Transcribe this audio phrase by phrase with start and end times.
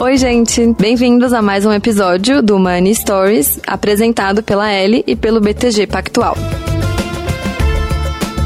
[0.00, 0.64] Oi, gente!
[0.78, 6.36] Bem-vindos a mais um episódio do Money Stories, apresentado pela Ellie e pelo BTG Pactual.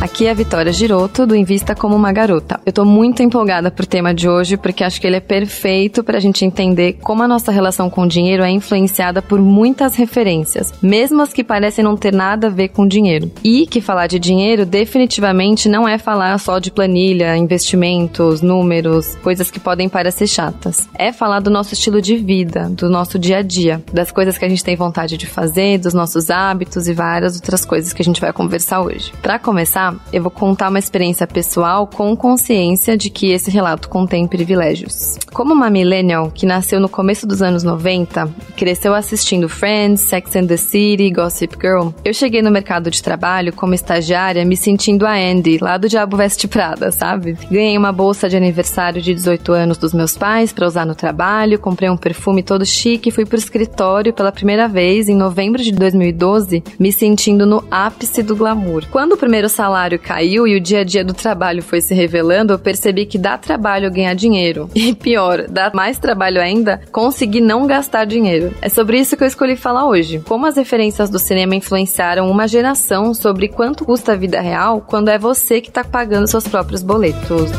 [0.03, 2.59] Aqui é a Vitória Giroto, do Invista como uma Garota.
[2.67, 6.19] Eu tô muito empolgada pro tema de hoje, porque acho que ele é perfeito pra
[6.19, 11.23] gente entender como a nossa relação com o dinheiro é influenciada por muitas referências, mesmo
[11.23, 13.31] as que parecem não ter nada a ver com dinheiro.
[13.45, 19.53] E que falar de dinheiro definitivamente não é falar só de planilha, investimentos, números, coisas
[19.53, 20.89] que podem parecer chatas.
[20.99, 24.45] É falar do nosso estilo de vida, do nosso dia a dia, das coisas que
[24.45, 28.05] a gente tem vontade de fazer, dos nossos hábitos e várias outras coisas que a
[28.05, 29.13] gente vai conversar hoje.
[29.23, 34.27] Para começar, eu vou contar uma experiência pessoal com consciência de que esse relato contém
[34.27, 35.19] privilégios.
[35.33, 40.47] Como uma millennial que nasceu no começo dos anos 90, cresceu assistindo Friends, Sex and
[40.47, 45.13] the City, Gossip Girl, eu cheguei no mercado de trabalho como estagiária me sentindo a
[45.13, 47.37] Andy, lá do Diabo Veste Prada, sabe?
[47.51, 51.59] Ganhei uma bolsa de aniversário de 18 anos dos meus pais para usar no trabalho,
[51.59, 55.73] comprei um perfume todo chique e fui pro escritório pela primeira vez em novembro de
[55.73, 58.85] 2012, me sentindo no ápice do glamour.
[58.91, 61.95] Quando o primeiro salário salário caiu e o dia a dia do trabalho foi se
[61.95, 64.71] revelando, eu percebi que dá trabalho ganhar dinheiro.
[64.75, 68.55] E pior, dá mais trabalho ainda conseguir não gastar dinheiro.
[68.61, 70.21] É sobre isso que eu escolhi falar hoje.
[70.27, 75.09] Como as referências do cinema influenciaram uma geração sobre quanto custa a vida real quando
[75.09, 77.51] é você que está pagando seus próprios boletos.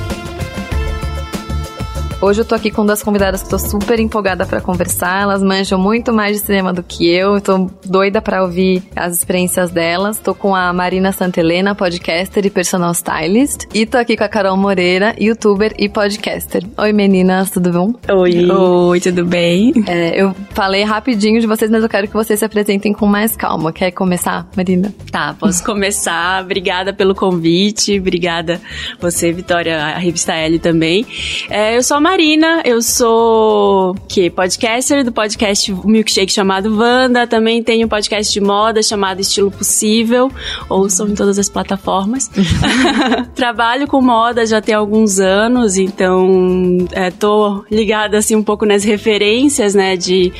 [2.24, 5.24] Hoje eu tô aqui com duas convidadas que tô super empolgada para conversar.
[5.24, 7.34] Elas manjam muito mais de cinema do que eu.
[7.34, 10.20] Eu tô doida para ouvir as experiências delas.
[10.20, 13.66] Tô com a Marina Santelena, podcaster e personal stylist.
[13.74, 16.64] E tô aqui com a Carol Moreira, youtuber e podcaster.
[16.78, 17.94] Oi meninas, tudo bom?
[18.10, 18.50] Oi.
[18.50, 19.74] Oi, tudo bem?
[19.86, 23.36] É, eu falei rapidinho de vocês, mas eu quero que vocês se apresentem com mais
[23.36, 23.74] calma.
[23.74, 24.94] Quer começar, Marina?
[25.12, 26.42] Tá, posso começar.
[26.42, 28.00] Obrigada pelo convite.
[28.00, 28.62] Obrigada
[28.98, 31.06] você, Vitória, a revista L também.
[31.50, 32.13] É, eu sou a Marina,
[32.64, 38.84] eu sou que podcaster do podcast Milkshake chamado Vanda, também tenho um podcast de moda
[38.84, 40.32] chamado Estilo Possível,
[40.70, 42.30] ouçam em todas as plataformas.
[43.34, 48.84] Trabalho com moda já tem alguns anos, então é, tô ligada assim um pouco nas
[48.84, 50.32] referências, né, de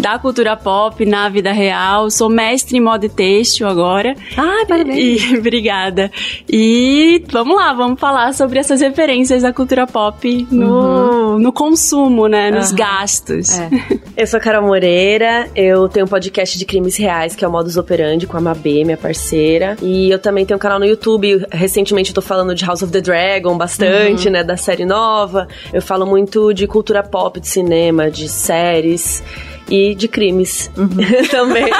[0.00, 2.10] da cultura pop na vida real.
[2.10, 4.16] Sou mestre em moda e têxtil agora.
[4.36, 5.30] Ai, parabéns.
[5.30, 6.10] E, obrigada.
[6.48, 12.26] E vamos lá, vamos falar sobre essas referências da cultura pop no uhum no, consumo,
[12.26, 12.50] né?
[12.50, 12.76] Nos uhum.
[12.76, 13.58] gastos.
[13.58, 13.70] É.
[14.16, 17.50] Eu sou a Carol Moreira, eu tenho um podcast de crimes reais, que é o
[17.50, 19.76] Modus Operandi, com a Mabê, minha parceira.
[19.82, 21.46] E eu também tenho um canal no YouTube.
[21.50, 24.32] Recentemente eu tô falando de House of the Dragon bastante, uhum.
[24.32, 24.44] né?
[24.44, 25.48] Da série nova.
[25.72, 29.22] Eu falo muito de cultura pop, de cinema, de séries
[29.70, 30.88] e de crimes uhum.
[31.30, 31.70] também.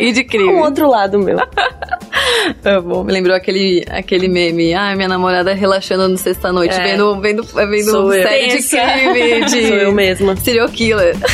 [0.00, 0.54] e de crimes.
[0.54, 1.38] Um outro lado meu.
[2.62, 4.74] Tá bom, me lembrou aquele, aquele meme.
[4.74, 6.82] Ai, minha namorada relaxando no sexta-noite, é.
[6.82, 8.56] vendo, vendo, vendo Sou série eu.
[8.56, 9.68] de crime, de...
[9.68, 10.36] Sou eu mesma.
[10.36, 11.16] Serial killer.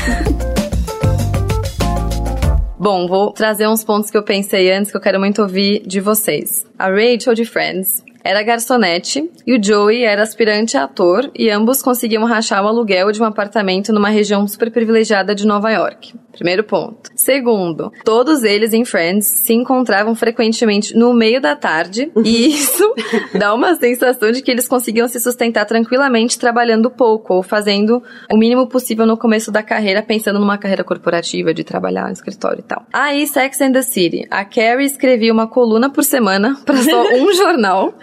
[2.81, 6.01] Bom, vou trazer uns pontos que eu pensei antes que eu quero muito ouvir de
[6.01, 6.65] vocês.
[6.79, 11.83] A Rachel de Friends era garçonete e o Joey era aspirante a ator e ambos
[11.83, 16.15] conseguiam rachar o aluguel de um apartamento numa região super privilegiada de Nova York.
[16.33, 17.11] Primeiro ponto.
[17.17, 22.95] Segundo, todos eles em Friends se encontravam frequentemente no meio da tarde e isso
[23.37, 28.00] dá uma sensação de que eles conseguiam se sustentar tranquilamente trabalhando pouco ou fazendo
[28.31, 32.61] o mínimo possível no começo da carreira, pensando numa carreira corporativa de trabalhar no escritório
[32.61, 32.87] e tal.
[32.93, 34.25] Aí, Sex and the City.
[34.31, 37.95] A Carrie escrevia uma coluna por semana para só um jornal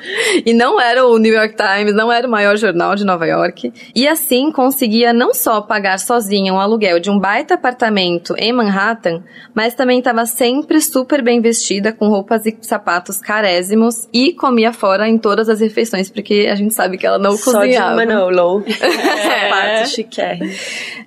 [0.46, 3.72] e não era o New York Times, não era o maior jornal de Nova York.
[3.94, 9.24] E assim conseguia não só pagar sozinha um aluguel de um baita apartamento em Manhattan,
[9.54, 15.08] mas também estava sempre super bem vestida, com roupas e sapatos carésimos e comia fora
[15.08, 17.96] em todas as refeições, porque a gente sabe que ela não Só cozinhava.
[17.96, 18.64] Só de Manolo.
[18.70, 20.52] Sapato chiquérrimo.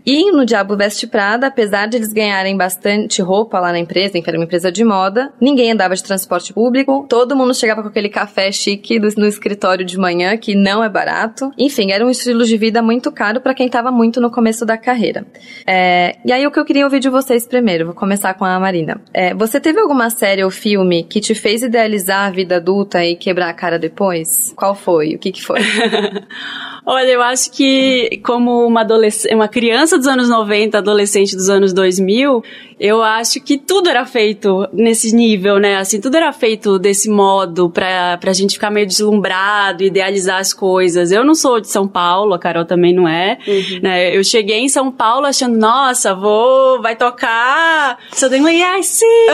[0.04, 4.28] E no Diabo Veste Prada, apesar de eles ganharem bastante roupa lá na empresa, que
[4.28, 8.08] era uma empresa de moda, ninguém andava de transporte público, todo mundo chegava com aquele
[8.08, 11.50] café chique no escritório de manhã, que não é barato.
[11.58, 14.78] Enfim, era um estilo de vida muito caro para quem estava muito no começo da
[14.78, 15.26] carreira.
[15.66, 18.58] É, e aí o que eu queria ouvir de vocês primeiro, vou começar com a
[18.60, 19.00] Marina.
[19.12, 23.16] É, você teve alguma série ou filme que te fez idealizar a vida adulta e
[23.16, 24.52] quebrar a cara depois?
[24.56, 25.14] Qual foi?
[25.14, 25.60] O que, que foi?
[26.90, 28.86] Olha, eu acho que como uma,
[29.30, 32.42] uma criança dos anos 90, adolescente dos anos 2000,
[32.80, 35.76] eu acho que tudo era feito nesse nível, né?
[35.76, 41.12] Assim, tudo era feito desse modo pra, pra gente ficar meio deslumbrado, idealizar as coisas.
[41.12, 43.36] Eu não sou de São Paulo, a Carol também não é.
[43.46, 43.80] Uhum.
[43.82, 44.16] Né?
[44.16, 49.26] Eu cheguei em São Paulo achando, nossa, vou, vai tocar Suddenly I see,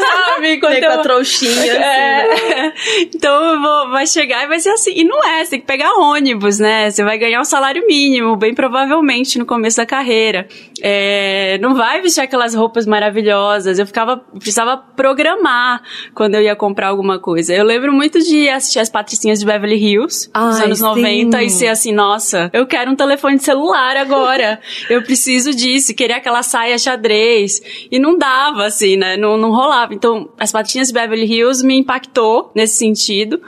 [0.00, 0.58] sabe?
[0.58, 0.80] Quando eu...
[0.80, 2.72] com a trouxinha, assim, é, né?
[3.14, 4.92] então vou, vai chegar e vai ser assim.
[4.96, 6.87] E não é, você tem que pegar ônibus, né?
[6.90, 10.48] Você vai ganhar um salário mínimo, bem provavelmente, no começo da carreira.
[10.82, 13.78] É, não vai vestir aquelas roupas maravilhosas.
[13.78, 15.82] Eu ficava, precisava programar
[16.14, 17.54] quando eu ia comprar alguma coisa.
[17.54, 20.84] Eu lembro muito de assistir as Patricinhas de Beverly Hills, Ai, nos anos sim.
[20.84, 24.60] 90, e ser assim, nossa, eu quero um telefone celular agora.
[24.88, 27.60] eu preciso disso, querer aquela saia xadrez.
[27.90, 29.16] E não dava, assim, né?
[29.16, 29.94] Não, não rolava.
[29.94, 33.40] Então, as Patricinhas de Beverly Hills me impactou nesse sentido,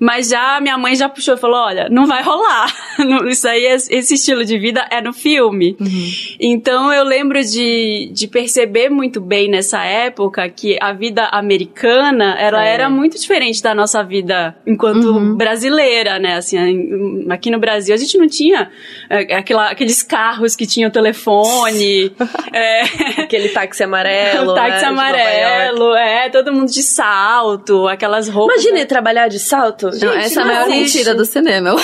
[0.00, 2.72] mas já minha mãe já puxou e falou: olha, não vai rolar.
[3.28, 5.76] Isso aí, esse estilo de vida é no filme.
[5.80, 6.08] Uhum.
[6.40, 12.66] Então eu lembro de, de perceber muito bem nessa época que a vida americana ela
[12.66, 12.72] é.
[12.72, 15.36] era muito diferente da nossa vida enquanto uhum.
[15.36, 16.36] brasileira, né?
[16.36, 18.70] Assim, aqui no Brasil a gente não tinha
[19.08, 22.12] é, aquela, aqueles carros que tinham telefone,
[22.52, 22.82] é,
[23.22, 28.56] aquele táxi amarelo, o táxi né, amarelo, é, todo mundo de salto, aquelas roupas.
[28.56, 28.86] Imagine né?
[28.86, 29.92] trabalhar de salto.
[29.92, 31.76] Gente, não, essa é a maior mentira do cinema.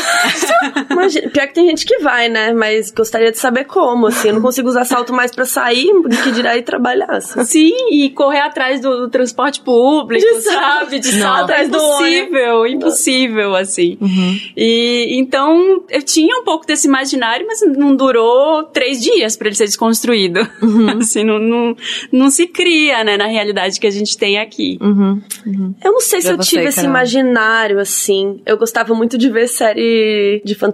[0.94, 2.52] Imagina, pior que tem gente que vai, né?
[2.52, 4.28] Mas gostaria de saber como, assim.
[4.28, 7.10] Eu não consigo usar salto mais pra sair do que dirá ir trabalhar.
[7.10, 7.44] Assim.
[7.44, 10.98] Sim, e correr atrás do, do transporte público, de sabe?
[10.98, 13.98] De salto é impossível, impossível, assim.
[14.00, 14.40] Uhum.
[14.56, 19.56] E então eu tinha um pouco desse imaginário, mas não durou três dias para ele
[19.56, 20.40] ser desconstruído.
[20.62, 20.98] Uhum.
[20.98, 21.76] assim, não, não,
[22.12, 24.78] não se cria, né, na realidade que a gente tem aqui.
[24.80, 25.20] Uhum.
[25.46, 25.74] uhum.
[25.84, 28.40] Eu não sei se eu você, tive esse imaginário, assim.
[28.46, 30.73] Eu gostava muito de ver série de fantasia,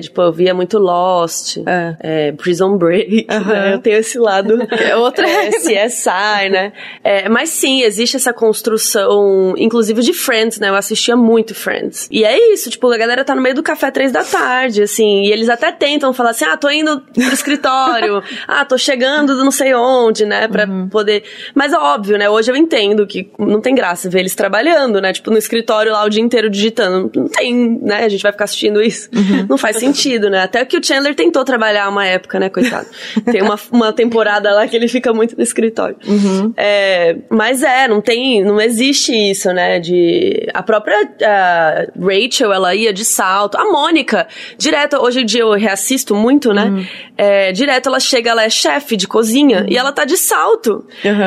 [0.00, 1.96] tipo, eu via muito Lost, é.
[2.00, 3.74] É, Prison Break, né?
[3.74, 4.58] Eu tenho esse lado.
[4.78, 6.72] É outra é, CSI, né?
[7.02, 10.68] É, mas sim, existe essa construção, inclusive de Friends, né?
[10.68, 12.08] Eu assistia muito Friends.
[12.10, 15.24] E é isso, tipo, a galera tá no meio do café três da tarde, assim,
[15.24, 19.44] e eles até tentam falar assim, ah, tô indo pro escritório, ah, tô chegando do
[19.44, 20.48] não sei onde, né?
[20.48, 20.88] Pra uhum.
[20.88, 21.24] poder...
[21.54, 22.30] Mas é óbvio, né?
[22.30, 25.12] Hoje eu entendo que não tem graça ver eles trabalhando, né?
[25.12, 27.10] Tipo, no escritório lá o dia inteiro digitando.
[27.14, 28.04] Não tem, né?
[28.04, 29.08] A gente vai ficar assistindo isso.
[29.14, 29.27] Uhum.
[29.48, 30.42] Não faz sentido, né?
[30.42, 32.86] Até que o Chandler tentou trabalhar uma época, né, coitado.
[33.30, 35.96] Tem uma, uma temporada lá que ele fica muito no escritório.
[36.06, 36.52] Uhum.
[36.56, 39.78] É, mas é, não tem, não existe isso, né?
[39.78, 43.56] De a própria uh, Rachel, ela ia de salto.
[43.56, 44.26] A Mônica,
[44.56, 46.64] direto, hoje em dia eu reassisto muito, né?
[46.64, 46.86] Uhum.
[47.16, 50.86] É, direto ela chega, ela é chefe de cozinha e ela tá de salto.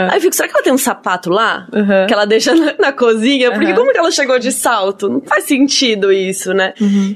[0.10, 1.68] Aí eu fico, será que ela tem um sapato lá?
[2.08, 3.52] Que ela deixa na, na cozinha?
[3.52, 5.10] Porque como que ela chegou de salto?
[5.10, 6.74] Não faz sentido isso, né?
[6.80, 7.16] Uhum.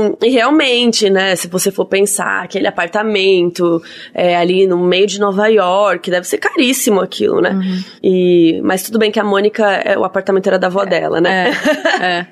[0.00, 1.36] Então, e realmente, né?
[1.36, 3.82] Se você for pensar, aquele apartamento
[4.14, 7.50] é, ali no meio de Nova York, deve ser caríssimo aquilo, né?
[7.50, 7.84] Uhum.
[8.02, 11.20] E, mas tudo bem que a Mônica, é, o apartamento era da avó é, dela,
[11.20, 11.50] né?
[12.00, 12.26] É,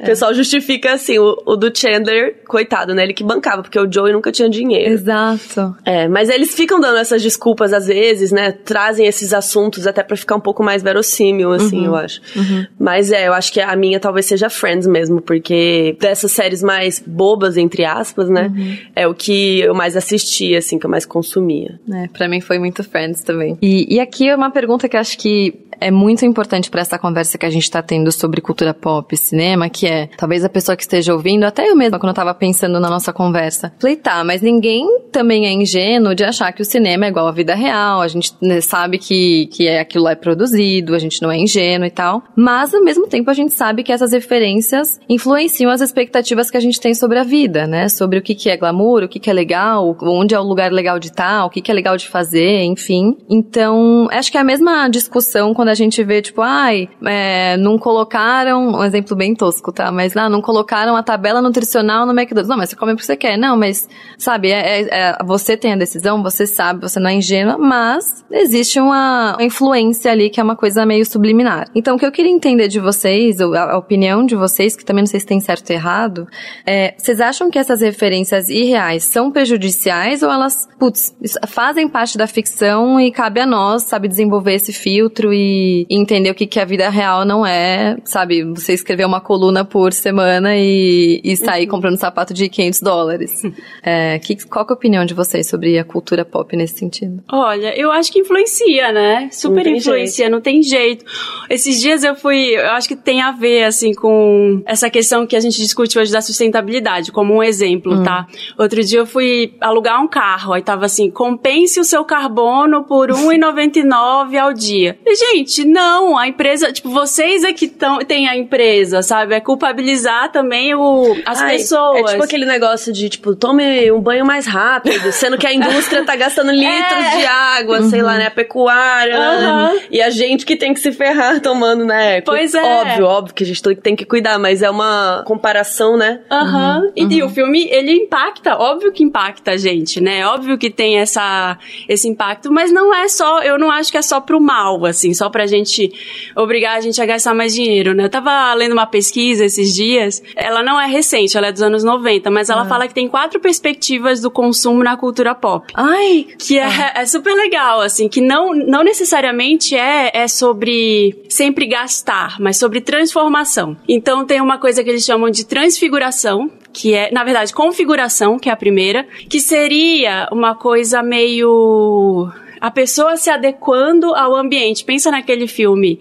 [0.00, 3.04] é, o pessoal justifica assim, o, o, do Chandler, coitado, né?
[3.04, 4.92] Ele que bancava, porque o Joey nunca tinha dinheiro.
[4.92, 5.74] Exato.
[5.84, 8.52] É, mas eles ficam dando essas desculpas às vezes, né?
[8.52, 11.86] Trazem esses assuntos até para ficar um pouco mais verossímil, assim, uhum.
[11.86, 12.20] eu acho.
[12.36, 12.66] Uhum.
[12.78, 16.97] Mas é, eu acho que a minha talvez seja Friends mesmo, porque dessas séries mais
[17.06, 18.52] bobas, entre aspas, né?
[18.54, 18.76] Uhum.
[18.94, 21.78] É o que eu mais assisti, assim, que eu mais consumia.
[21.92, 23.56] É, pra mim foi muito Friends também.
[23.60, 26.98] E, e aqui é uma pergunta que eu acho que é muito importante para essa
[26.98, 30.76] conversa que a gente está tendo sobre cultura pop cinema, que é, talvez a pessoa
[30.76, 34.22] que esteja ouvindo, até eu mesma, quando eu tava pensando na nossa conversa, falei, tá,
[34.24, 38.00] mas ninguém também é ingênuo de achar que o cinema é igual à vida real,
[38.00, 41.86] a gente né, sabe que, que é, aquilo é produzido, a gente não é ingênuo
[41.86, 46.50] e tal, mas ao mesmo tempo a gente sabe que essas referências influenciam as expectativas
[46.50, 49.08] que a gente tem sobre a vida, né, sobre o que, que é glamour, o
[49.08, 51.74] que, que é legal, onde é o lugar legal de estar, o que, que é
[51.74, 53.16] legal de fazer, enfim.
[53.28, 57.56] Então, acho que é a mesma discussão quando quando a gente vê, tipo, ai, é,
[57.58, 59.92] não colocaram, um exemplo bem tosco, tá?
[59.92, 62.48] Mas lá, não colocaram a tabela nutricional no McDonald's.
[62.48, 63.36] Não, mas você come o que você quer.
[63.36, 67.14] Não, mas, sabe, é, é, é, você tem a decisão, você sabe, você não é
[67.14, 71.66] ingênua, mas existe uma, uma influência ali que é uma coisa meio subliminar.
[71.74, 75.02] Então, o que eu queria entender de vocês, a, a opinião de vocês, que também
[75.02, 76.26] não sei se tem certo ou errado,
[76.64, 81.14] é, vocês acham que essas referências irreais são prejudiciais ou elas, putz,
[81.46, 86.30] fazem parte da ficção e cabe a nós, sabe, desenvolver esse filtro e e, entender
[86.30, 88.44] o que, que a vida real não é, sabe?
[88.44, 91.70] Você escrever uma coluna por semana e, e sair uhum.
[91.70, 93.42] comprando sapato de 500 dólares.
[93.82, 97.22] É, que, qual é a opinião de vocês sobre a cultura pop nesse sentido?
[97.30, 99.28] Olha, eu acho que influencia, né?
[99.30, 100.30] Super não influencia, jeito.
[100.30, 101.04] não tem jeito.
[101.48, 105.36] Esses dias eu fui, eu acho que tem a ver, assim, com essa questão que
[105.36, 108.02] a gente discute hoje da sustentabilidade, como um exemplo, hum.
[108.02, 108.26] tá?
[108.58, 113.10] Outro dia eu fui alugar um carro, aí tava assim, compense o seu carbono por
[113.10, 114.98] R$1,99 ao dia.
[115.04, 119.34] E, gente, gente, não, a empresa, tipo, vocês é que tão, tem a empresa, sabe?
[119.34, 122.00] É culpabilizar também o, as Ai, pessoas.
[122.00, 126.04] É tipo aquele negócio de, tipo, tome um banho mais rápido, sendo que a indústria
[126.04, 127.16] tá gastando litros É.
[127.16, 128.26] de água, sei lá, né?
[128.26, 129.16] A pecuária.
[129.16, 129.78] Aham.
[129.90, 132.20] E a gente que tem que se ferrar tomando, né?
[132.20, 132.62] Pois é.
[132.62, 136.20] Óbvio, óbvio que a gente tem que cuidar, mas é uma comparação, né?
[136.30, 136.90] Aham.
[136.94, 140.26] E, e o filme, ele impacta, óbvio que impacta a gente, né?
[140.26, 141.56] Óbvio que tem essa,
[141.88, 145.14] esse impacto, mas não é só, eu não acho que é só pro mal, assim,
[145.14, 145.92] só pra gente
[146.36, 148.04] obrigar a gente a gastar mais dinheiro, né?
[148.04, 151.84] Eu tava lendo uma pesquisa esses dias, ela não é recente, ela é dos anos
[151.84, 155.72] 90, mas ela fala que tem quatro perspectivas do consumo na cultura pop.
[155.74, 161.66] Ai, Que é, é super legal, assim, que não, não necessariamente é, é sobre sempre
[161.66, 163.76] gastar, mas sobre transformação.
[163.88, 168.48] Então tem uma coisa que eles chamam de transfiguração, que é, na verdade, configuração, que
[168.48, 172.30] é a primeira, que seria uma coisa meio.
[172.60, 174.84] A pessoa se adequando ao ambiente.
[174.84, 175.98] Pensa naquele filme.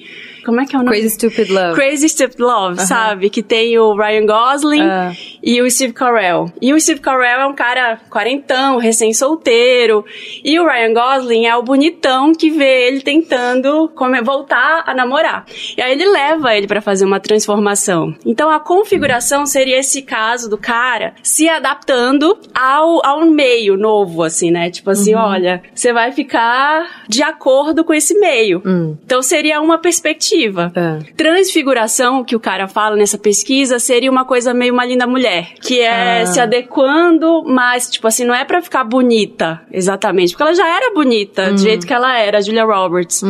[0.48, 0.96] Como é que é o nome?
[0.98, 1.76] Crazy Stupid Love.
[1.76, 3.30] Crazy Stupid Love, sabe?
[3.30, 5.12] Que tem o Ryan Gosling Ah.
[5.44, 6.50] e o Steve Carell.
[6.62, 10.06] E o Steve Carell é um cara quarentão, recém-solteiro.
[10.44, 15.46] E o Ryan Gosling é o bonitão que vê ele tentando come- voltar a namorar.
[15.78, 18.16] E aí ele leva ele pra fazer uma transformação.
[18.26, 24.50] Então a configuração seria esse caso do cara se adaptando ao, ao meio novo, assim,
[24.50, 24.70] né?
[24.72, 28.62] Tipo assim, olha, você vai ficar de acordo com esse meio.
[29.04, 30.37] Então seria uma perspectiva.
[30.76, 31.00] É.
[31.16, 35.54] Transfiguração, que o cara fala nessa pesquisa, seria uma coisa meio uma linda mulher.
[35.62, 36.26] Que é Ah.
[36.26, 40.32] se adequando, mas, tipo assim, não é pra ficar bonita, exatamente.
[40.32, 43.22] Porque ela já era bonita, do jeito que ela era, a Julia Roberts.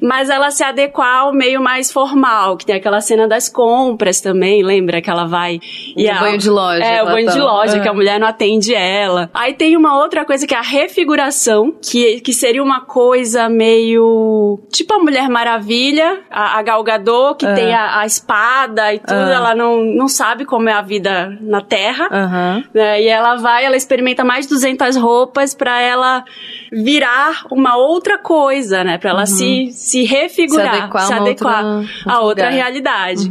[0.00, 4.62] Mas ela se adequar ao meio mais formal, que tem aquela cena das compras também,
[4.62, 5.00] lembra?
[5.00, 5.60] Que ela vai...
[5.96, 7.80] e Do a- banho de loja, É, o banho de tá- loja, é.
[7.80, 9.30] que a mulher não atende ela.
[9.34, 14.60] Aí tem uma outra coisa que é a refiguração, que, que seria uma coisa meio.
[14.72, 17.54] Tipo a Mulher Maravilha, a, a Gal Gadot, que É.
[17.54, 19.34] tem a, a espada e tudo, É.
[19.34, 22.08] ela não, não sabe como é a vida na Terra.
[22.10, 22.64] Aham.
[22.74, 23.02] né?
[23.02, 26.24] E ela vai, ela experimenta mais de 200 roupas pra ela
[26.72, 28.98] virar uma outra coisa, né?
[28.98, 33.28] Pra ela se, se refigurar, Se adequar a uma adequar outra- a outra realidade.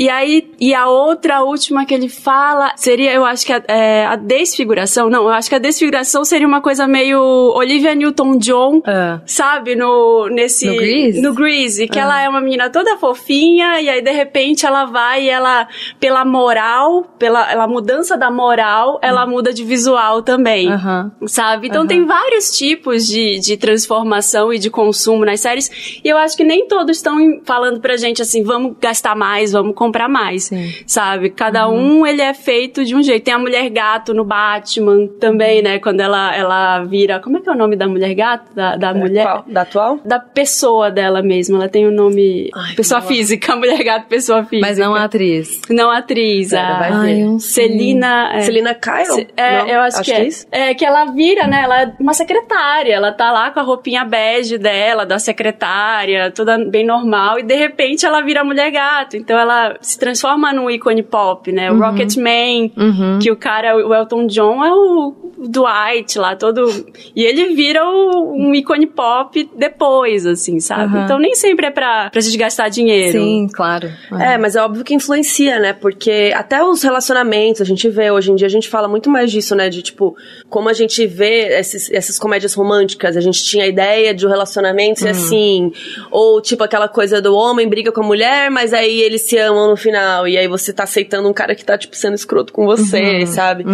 [0.00, 3.62] E aí, e a outra, a última que ele fala, seria, eu acho que a,
[3.68, 7.20] é, a desfiguração, não, eu acho que a desfiguração seria uma coisa meio
[7.54, 9.20] Olivia Newton-John, É.
[9.26, 10.66] sabe, no, nesse...
[10.68, 11.20] No Grease?
[11.20, 12.02] No Grease, que Ah.
[12.02, 15.68] ela é uma menina toda fofinha, e aí, de repente, ela vai e ela,
[16.00, 20.72] pela moral, pela, pela mudança da moral, ela muda de visual também.
[20.72, 21.12] Aham.
[21.26, 21.66] Sabe?
[21.68, 21.88] Então Aham.
[21.88, 26.00] tem vários tipos de, de transformação e de consumo nas séries.
[26.02, 29.74] E eu acho que nem todos estão falando pra gente assim, vamos gastar mais, vamos
[29.74, 30.44] comprar mais.
[30.44, 30.72] Sim.
[30.86, 31.30] Sabe?
[31.30, 33.24] Cada um, ele é feito de um jeito.
[33.24, 35.78] Tem a mulher gato no Batman também, né?
[35.78, 37.20] Quando ela, ela vira.
[37.20, 38.54] Como é que é o nome da mulher gato?
[38.54, 39.24] Da, da mulher.
[39.24, 39.44] Qual?
[39.48, 39.98] Da atual?
[40.04, 41.58] Da pessoa dela mesma.
[41.58, 42.50] Ela tem o nome.
[42.54, 44.66] Ai, pessoa física, mulher gato, pessoa física.
[44.66, 45.60] Mas não a atriz.
[45.70, 46.50] Não a atriz.
[46.50, 46.96] Pera, a vai ver.
[46.96, 47.68] Ai, eu não sei.
[47.68, 48.30] Celina.
[48.34, 48.40] é.
[48.42, 49.26] Celina Kyle?
[49.36, 49.68] É, Não?
[49.68, 50.26] eu acho, que, é.
[50.26, 50.46] isso.
[50.50, 51.62] É que ela vira, né?
[51.62, 52.94] Ela é uma secretária.
[52.94, 57.38] Ela tá lá com a roupinha bege dela, da secretária, toda bem normal.
[57.38, 59.16] E de repente ela vira mulher gato.
[59.16, 61.70] Então ela se transforma num ícone pop, né?
[61.72, 63.18] O Rocketman, Uhum.
[63.20, 65.14] que o cara, o Elton John, é o
[65.48, 66.68] Dwight lá, todo.
[67.14, 70.96] E ele vira o- um ícone pop depois, assim, sabe?
[70.96, 71.04] Aham.
[71.04, 73.12] Então nem sempre é pra, pra gente gastar dinheiro.
[73.18, 73.90] Sim, claro.
[74.20, 75.72] É, mas é óbvio que influencia, né?
[75.72, 79.30] Porque até os relacionamentos, a gente vê hoje em dia, a gente fala muito mais
[79.30, 79.68] disso, né?
[79.68, 80.16] De tipo,
[80.48, 84.30] como a gente vê esses- essas comédias românticas, a gente tinha a ideia de um
[84.30, 85.72] relacionamento ser assim.
[86.10, 89.70] Ou tipo aquela coisa do homem briga com a mulher, mas aí eles se amam
[89.70, 90.26] no final.
[90.28, 93.64] E aí você tá aceitando um cara que tá, tipo, sendo escroto com você, sabe?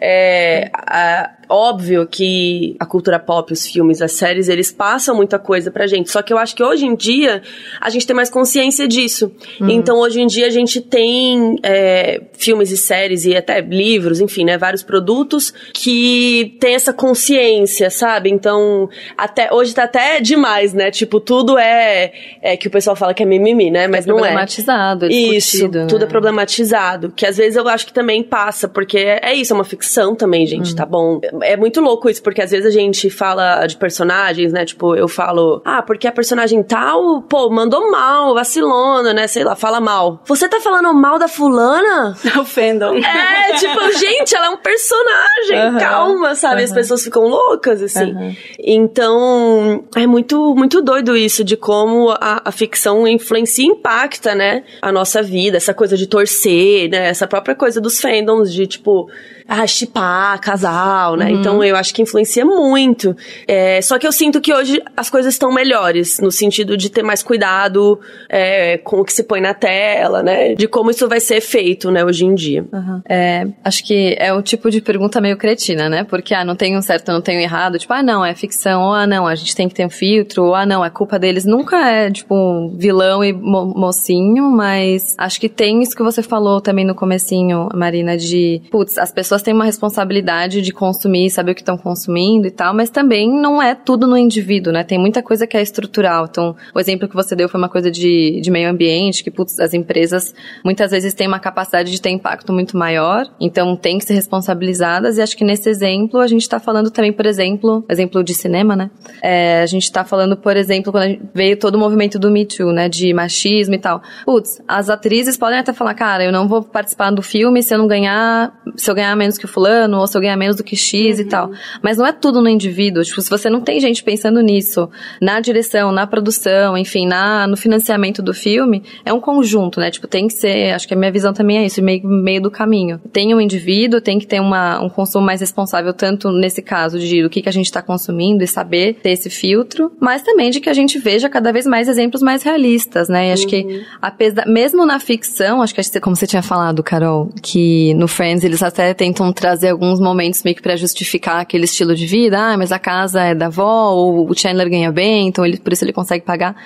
[0.00, 0.70] É.
[0.72, 5.70] a- uh, óbvio que a cultura pop, os filmes, as séries, eles passam muita coisa
[5.70, 6.10] pra gente.
[6.10, 7.42] Só que eu acho que hoje em dia
[7.80, 9.32] a gente tem mais consciência disso.
[9.60, 14.44] Então hoje em dia a gente tem é, filmes e séries e até livros, enfim,
[14.44, 14.58] né?
[14.58, 18.30] Vários produtos que tem essa consciência, sabe?
[18.30, 20.90] Então, até hoje tá até demais, né?
[20.90, 23.86] Tipo, tudo é, é que o pessoal fala que é mimimi, né?
[23.86, 24.22] Mas não é.
[24.22, 26.06] Problematizado, é Isso, discutido, tudo né?
[26.06, 27.12] é problematizado.
[27.14, 30.14] Que às vezes eu acho que também passa, porque é, é isso, é uma ficção
[30.14, 31.20] também, gente, tá bom?
[31.42, 34.64] É muito louco isso, porque às vezes a gente fala de personagens, né?
[34.64, 39.26] Tipo, eu falo, ah, porque a personagem tal, pô, mandou mal, vacilona, né?
[39.26, 40.22] Sei lá, fala mal.
[40.26, 42.16] Você tá falando mal da fulana?
[42.38, 42.94] o fandom.
[42.96, 46.62] É, tipo, gente, ela é um personagem, calma, sabe?
[46.62, 48.36] As pessoas ficam loucas, assim.
[48.58, 54.64] Então, é muito, muito doido isso, de como a, a ficção influencia e impacta, né?
[54.80, 57.08] A nossa vida, essa coisa de torcer, né?
[57.08, 59.08] Essa própria coisa dos fandoms, de tipo,
[59.52, 61.26] ah, chipar, casal, né?
[61.26, 61.40] Uhum.
[61.40, 63.14] Então eu acho que influencia muito.
[63.46, 67.02] É, só que eu sinto que hoje as coisas estão melhores, no sentido de ter
[67.02, 70.54] mais cuidado é, com o que se põe na tela, né?
[70.54, 72.64] De como isso vai ser feito, né, hoje em dia.
[72.72, 73.02] Uhum.
[73.06, 76.04] É, acho que é o tipo de pergunta meio cretina, né?
[76.04, 77.78] Porque, ah, não tem um certo, não tem um errado.
[77.78, 78.82] Tipo, ah, não, é ficção.
[78.82, 80.44] Ou, ah, não, a gente tem que ter um filtro.
[80.44, 81.44] Ou, ah, não, é culpa deles.
[81.44, 86.22] Nunca é, tipo, um vilão e mo mocinho, mas acho que tem isso que você
[86.22, 91.52] falou também no comecinho, Marina, de, putz, as pessoas têm uma responsabilidade de consumir, saber
[91.52, 94.84] o que estão consumindo e tal, mas também não é tudo no indivíduo, né?
[94.84, 96.26] Tem muita coisa que é estrutural.
[96.30, 99.58] Então, o exemplo que você deu foi uma coisa de, de meio ambiente, que, putz,
[99.60, 100.34] as empresas
[100.64, 105.18] muitas vezes têm uma capacidade de ter impacto muito maior, então tem que ser responsabilizadas,
[105.18, 108.76] e acho que nesse exemplo a gente está falando também, por exemplo, exemplo de cinema,
[108.76, 108.90] né?
[109.22, 112.72] É, a gente está falando, por exemplo, quando veio todo o movimento do Me Too,
[112.72, 112.88] né?
[112.88, 114.02] De machismo e tal.
[114.24, 117.78] Putz, as atrizes podem até falar, cara, eu não vou participar do filme se eu
[117.78, 120.64] não ganhar, se eu ganhar menos que o fulano, ou se eu ganhar menos do
[120.64, 121.22] que X uhum.
[121.22, 121.50] e tal.
[121.80, 123.02] Mas não é tudo no indivíduo.
[123.02, 124.88] Tipo, se você não tem gente pensando nisso,
[125.20, 129.90] na direção, na produção, enfim, na, no financiamento do filme, é um conjunto, né?
[129.90, 132.50] Tipo, tem que ser, acho que a minha visão também é isso, meio, meio do
[132.50, 133.00] caminho.
[133.12, 137.22] Tem um indivíduo, tem que ter uma, um consumo mais responsável, tanto nesse caso de
[137.22, 140.60] do que, que a gente está consumindo e saber ter esse filtro, mas também de
[140.60, 143.28] que a gente veja cada vez mais exemplos mais realistas, né?
[143.28, 143.48] E acho uhum.
[143.48, 148.44] que, apesar, mesmo na ficção, acho que, como você tinha falado, Carol, que no Friends
[148.44, 152.56] eles até tentam trazer alguns momentos meio que pra justificar aquele estilo de vida, ah,
[152.56, 155.84] mas a casa é da avó, ou o Chandler ganha bem, então ele, por isso
[155.84, 156.56] ele consegue pagar.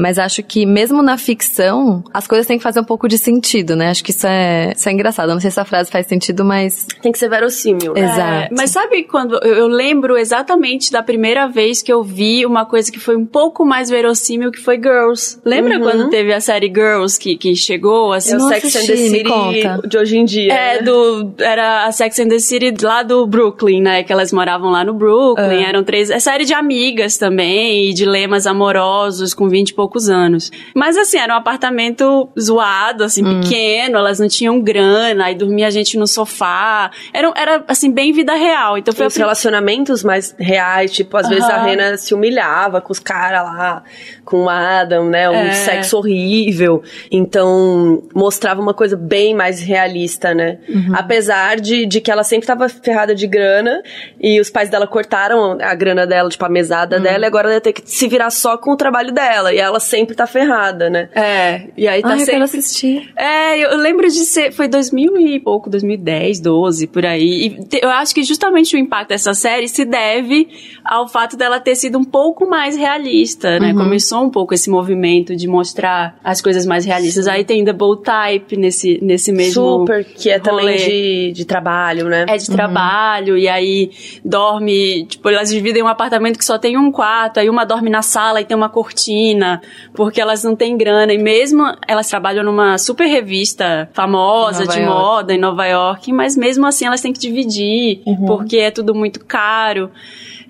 [0.00, 3.76] Mas acho que mesmo na ficção, as coisas têm que fazer um pouco de sentido,
[3.76, 3.90] né?
[3.90, 5.28] Acho que isso é, isso é engraçado.
[5.28, 6.86] Eu não sei se a frase faz sentido, mas.
[7.02, 7.92] Tem que ser verossímil.
[7.92, 8.00] Né?
[8.00, 8.20] Exato.
[8.20, 9.38] É, mas sabe quando.
[9.44, 13.62] Eu lembro exatamente da primeira vez que eu vi uma coisa que foi um pouco
[13.64, 15.38] mais verossímil, que foi Girls.
[15.44, 15.82] Lembra uhum.
[15.82, 18.14] quando teve a série Girls que, que chegou?
[18.14, 20.52] Assim, é o Sex and the City de hoje em dia.
[20.52, 20.82] É, né?
[20.82, 21.34] do.
[21.38, 24.02] Era a Sex and the City lá do Brooklyn, né?
[24.02, 25.58] Que elas moravam lá no Brooklyn.
[25.58, 25.68] Uhum.
[25.68, 26.08] Eram três.
[26.08, 30.50] É série de amigas também, e dilemas amorosos com vinte e poucos anos.
[30.74, 33.40] Mas assim, era um apartamento zoado, assim, hum.
[33.40, 36.90] pequeno, elas não tinham grana, aí dormia a gente no sofá.
[37.12, 38.78] Era, era assim, bem vida real.
[38.78, 42.98] Então foi Os relacionamentos mais reais, tipo, às vezes a Rena se humilhava com os
[42.98, 43.82] caras lá,
[44.24, 45.28] com o Adam, né?
[45.28, 45.52] Um é.
[45.52, 46.82] sexo horrível.
[47.10, 50.58] Então, mostrava uma coisa bem mais realista, né?
[50.68, 50.92] Uhum.
[50.94, 53.82] Apesar de, de que ela sempre tava ferrada de grana
[54.20, 57.02] e os pais dela cortaram a grana dela, tipo, a mesada uhum.
[57.02, 59.52] dela, e agora ela ia ter que se virar só com o trabalho dela.
[59.52, 61.08] E ela sempre tá ferrada, né?
[61.14, 62.36] É, e aí tá Ai, sempre...
[62.36, 63.12] Eu assistir.
[63.16, 67.46] É, eu lembro de ser, foi 2000 e pouco, 2010, 12, por aí.
[67.46, 70.48] E te, eu acho que justamente o impacto dessa série se deve
[70.84, 73.72] ao fato dela ter sido um pouco mais realista, né?
[73.72, 73.78] Uhum.
[73.78, 77.26] Começou um pouco esse movimento de mostrar as coisas mais realistas.
[77.26, 80.42] Aí tem Bold Type nesse, nesse mesmo Super, que é rolê.
[80.42, 82.24] também de, de trabalho, né?
[82.28, 82.56] É de uhum.
[82.56, 83.90] trabalho, e aí
[84.24, 88.02] dorme, tipo, elas dividem um apartamento que só tem um quarto, aí uma dorme na
[88.02, 89.59] sala e tem uma cortina,
[89.94, 91.12] porque elas não têm grana.
[91.12, 94.86] E mesmo elas trabalham numa super revista famosa de York.
[94.86, 98.26] moda em Nova York, mas mesmo assim elas têm que dividir, uhum.
[98.26, 99.90] porque é tudo muito caro.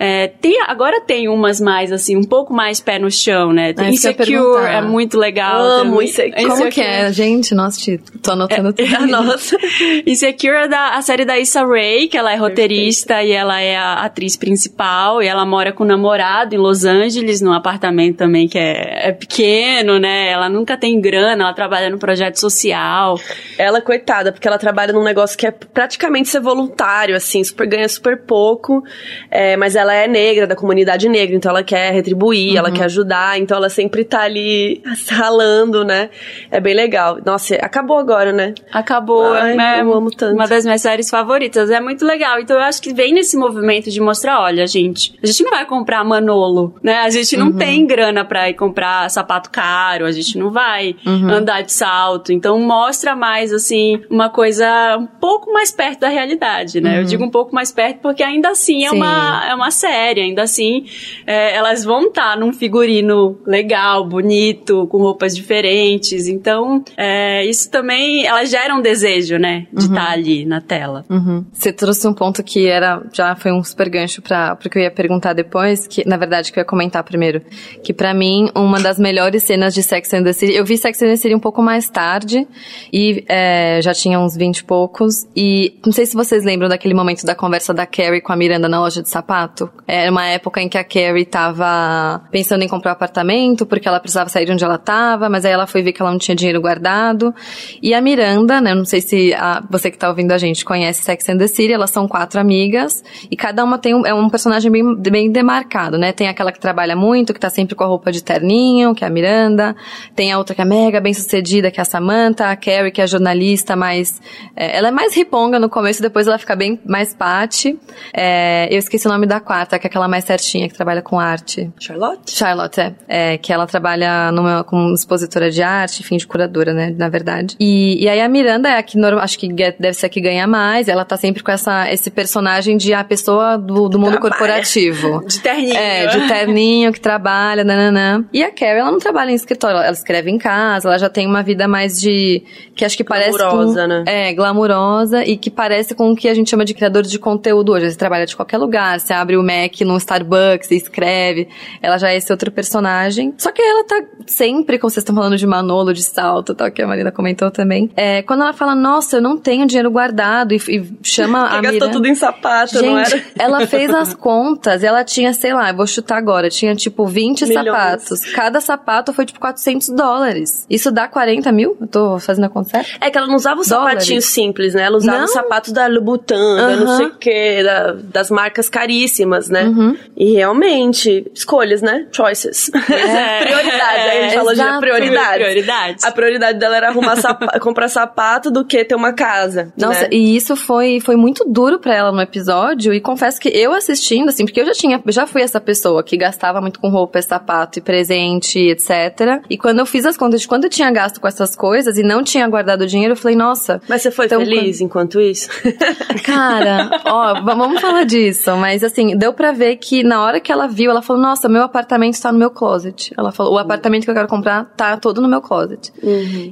[0.02, 3.74] É, tem, agora tem umas mais, assim, um pouco mais pé no chão, né?
[3.74, 5.60] Tem Insecure, é muito legal.
[5.60, 6.46] Amo Insecure.
[6.46, 7.54] Como que é, gente?
[7.54, 7.78] Nossa,
[8.22, 8.94] tô anotando é, tudo.
[8.94, 9.58] É, nossa.
[10.06, 13.30] Insecure é da, a série da Issa Rae, que ela é roteirista Perfeita.
[13.30, 17.42] e ela é a atriz principal, e ela mora com o namorado em Los Angeles,
[17.42, 20.30] num apartamento também que é, é pequeno, né?
[20.30, 23.20] Ela nunca tem grana, ela trabalha no projeto social.
[23.58, 27.88] Ela, coitada, porque ela trabalha num negócio que é praticamente ser voluntário, assim, super ganha
[27.88, 28.82] super pouco,
[29.30, 32.58] é, mas ela ela é negra, da comunidade negra, então ela quer retribuir, uhum.
[32.58, 36.10] ela quer ajudar, então ela sempre tá ali ralando, né?
[36.50, 37.18] É bem legal.
[37.24, 38.54] Nossa, acabou agora, né?
[38.72, 40.34] Acabou, Ai, é, eu amo tanto.
[40.34, 41.70] Uma das minhas séries favoritas.
[41.70, 42.40] É muito legal.
[42.40, 45.66] Então eu acho que vem nesse movimento de mostrar, olha, gente, a gente não vai
[45.66, 46.98] comprar Manolo, né?
[46.98, 47.58] A gente não uhum.
[47.58, 51.30] tem grana pra ir comprar sapato caro, a gente não vai uhum.
[51.30, 52.32] andar de salto.
[52.32, 56.96] Então mostra mais, assim, uma coisa um pouco mais perto da realidade, né?
[56.96, 57.06] Eu uhum.
[57.06, 60.20] digo um pouco mais perto porque ainda assim é, uma, é uma série.
[60.20, 60.84] Ainda assim,
[61.26, 66.28] é, elas vão estar tá num figurino legal, bonito, com roupas diferentes.
[66.28, 69.66] Então, é, isso também, elas geram desejo, né?
[69.72, 70.06] De estar uhum.
[70.06, 71.04] tá ali na tela.
[71.08, 71.44] Uhum.
[71.52, 74.82] Você trouxe um ponto que era, já foi um super gancho para o que eu
[74.82, 77.42] ia perguntar depois, que na verdade que eu ia comentar primeiro,
[77.82, 81.02] que para mim uma das melhores cenas de Sex and the City, eu vi Sex
[81.02, 82.46] and the City um pouco mais tarde
[82.92, 86.94] e é, já tinha uns 20 e poucos e não sei se vocês lembram daquele
[86.94, 90.60] momento da conversa da Carrie com a Miranda na loja de sapato Era uma época
[90.60, 94.52] em que a Carrie tava pensando em comprar um apartamento porque ela precisava sair de
[94.52, 97.34] onde ela tava, mas aí ela foi ver que ela não tinha dinheiro guardado.
[97.82, 101.02] E a Miranda, né, não sei se a, você que tá ouvindo a gente conhece
[101.02, 104.28] Sex and the City, elas são quatro amigas e cada uma tem um, é um
[104.28, 106.12] personagem bem, bem demarcado, né?
[106.12, 109.06] Tem aquela que trabalha muito, que tá sempre com a roupa de terninho, que é
[109.06, 109.74] a Miranda.
[110.14, 112.50] Tem a outra que é mega bem sucedida, que é a Samantha.
[112.50, 114.20] A Carrie, que é a jornalista mais...
[114.56, 117.78] É, ela é mais riponga no começo, depois ela fica bem mais pate.
[118.14, 121.18] É, eu esqueci o nome da quarta, que é aquela mais certinha, que trabalha com
[121.18, 121.72] arte.
[121.80, 122.30] Charlotte?
[122.30, 122.94] Charlotte, é.
[123.08, 127.56] é que ela trabalha numa, como expositora de arte, enfim, de curadora, né, na verdade.
[127.58, 130.46] E, e aí a Miranda é a que acho que deve ser a que ganha
[130.46, 134.20] mais, ela tá sempre com essa, esse personagem de a pessoa do, do mundo Trabalha.
[134.20, 135.20] corporativo.
[135.26, 135.76] De terninho.
[135.76, 138.24] É, de terninho, que trabalha, nananã.
[138.32, 141.26] E a Carrie, ela não trabalha em escritório, ela escreve em casa, ela já tem
[141.26, 142.42] uma vida mais de...
[142.76, 144.04] que acho que parece Glamurosa, com, né?
[144.06, 147.72] É, glamurosa e que parece com o que a gente chama de criador de conteúdo
[147.72, 147.90] hoje.
[147.90, 151.48] Você trabalha de qualquer lugar, você abre o Mac no Starbucks e escreve.
[151.82, 153.34] Ela já é esse outro personagem.
[153.38, 156.82] Só que ela tá sempre, como vocês estão falando de Manolo, de salto, tal, que
[156.82, 157.90] a Marina comentou também.
[157.96, 161.72] É, quando ela fala, nossa, eu não tenho dinheiro guardado e, e chama a gastou
[161.72, 161.90] Miranda...
[161.92, 163.22] tudo em sapato, Gente, não era?
[163.38, 167.06] ela fez as contas e ela tinha, sei lá, eu vou chutar agora, tinha tipo
[167.06, 167.64] 20 Milhões.
[167.66, 168.20] sapatos.
[168.32, 170.66] Cada sapato foi tipo 400 dólares.
[170.68, 171.76] Isso dá 40 mil?
[171.80, 172.90] Eu tô fazendo a conta certa?
[173.04, 173.94] É que ela não usava os Dólares.
[174.04, 174.82] sapatinhos simples, né?
[174.82, 175.24] Ela usava Não.
[175.24, 179.64] os sapatos da Louboutin, da não sei o quê, da- das marcas caríssimas, né?
[179.64, 179.96] Uhum.
[180.16, 182.06] E realmente, escolhas, né?
[182.12, 182.70] Choices.
[182.90, 183.44] É.
[183.44, 184.04] Prioridades.
[184.10, 184.80] Aí a gente falou de Exato.
[184.80, 185.36] prioridades.
[185.36, 186.04] Prioridades.
[186.04, 189.72] A prioridade dela era arrumar sapa- comprar sapato do que ter uma casa.
[189.76, 190.08] Nossa, né?
[190.12, 194.28] e isso foi, foi muito duro pra ela no episódio, e confesso que eu assistindo,
[194.28, 197.78] assim, porque eu já tinha, já fui essa pessoa que gastava muito com roupa, sapato
[197.78, 199.42] e presente, etc.
[199.48, 202.02] E quando eu fiz as contas de quanto eu tinha gasto com essas coisas e
[202.02, 205.48] não tinha guardado dinheiro, eu falei, nossa, Mas você foi Então, feliz enquanto isso?
[206.24, 210.66] Cara, ó, vamos falar disso, mas assim, deu pra ver que na hora que ela
[210.66, 213.12] viu, ela falou: Nossa, meu apartamento está no meu closet.
[213.16, 215.92] Ela falou: O apartamento que eu quero comprar tá todo no meu closet.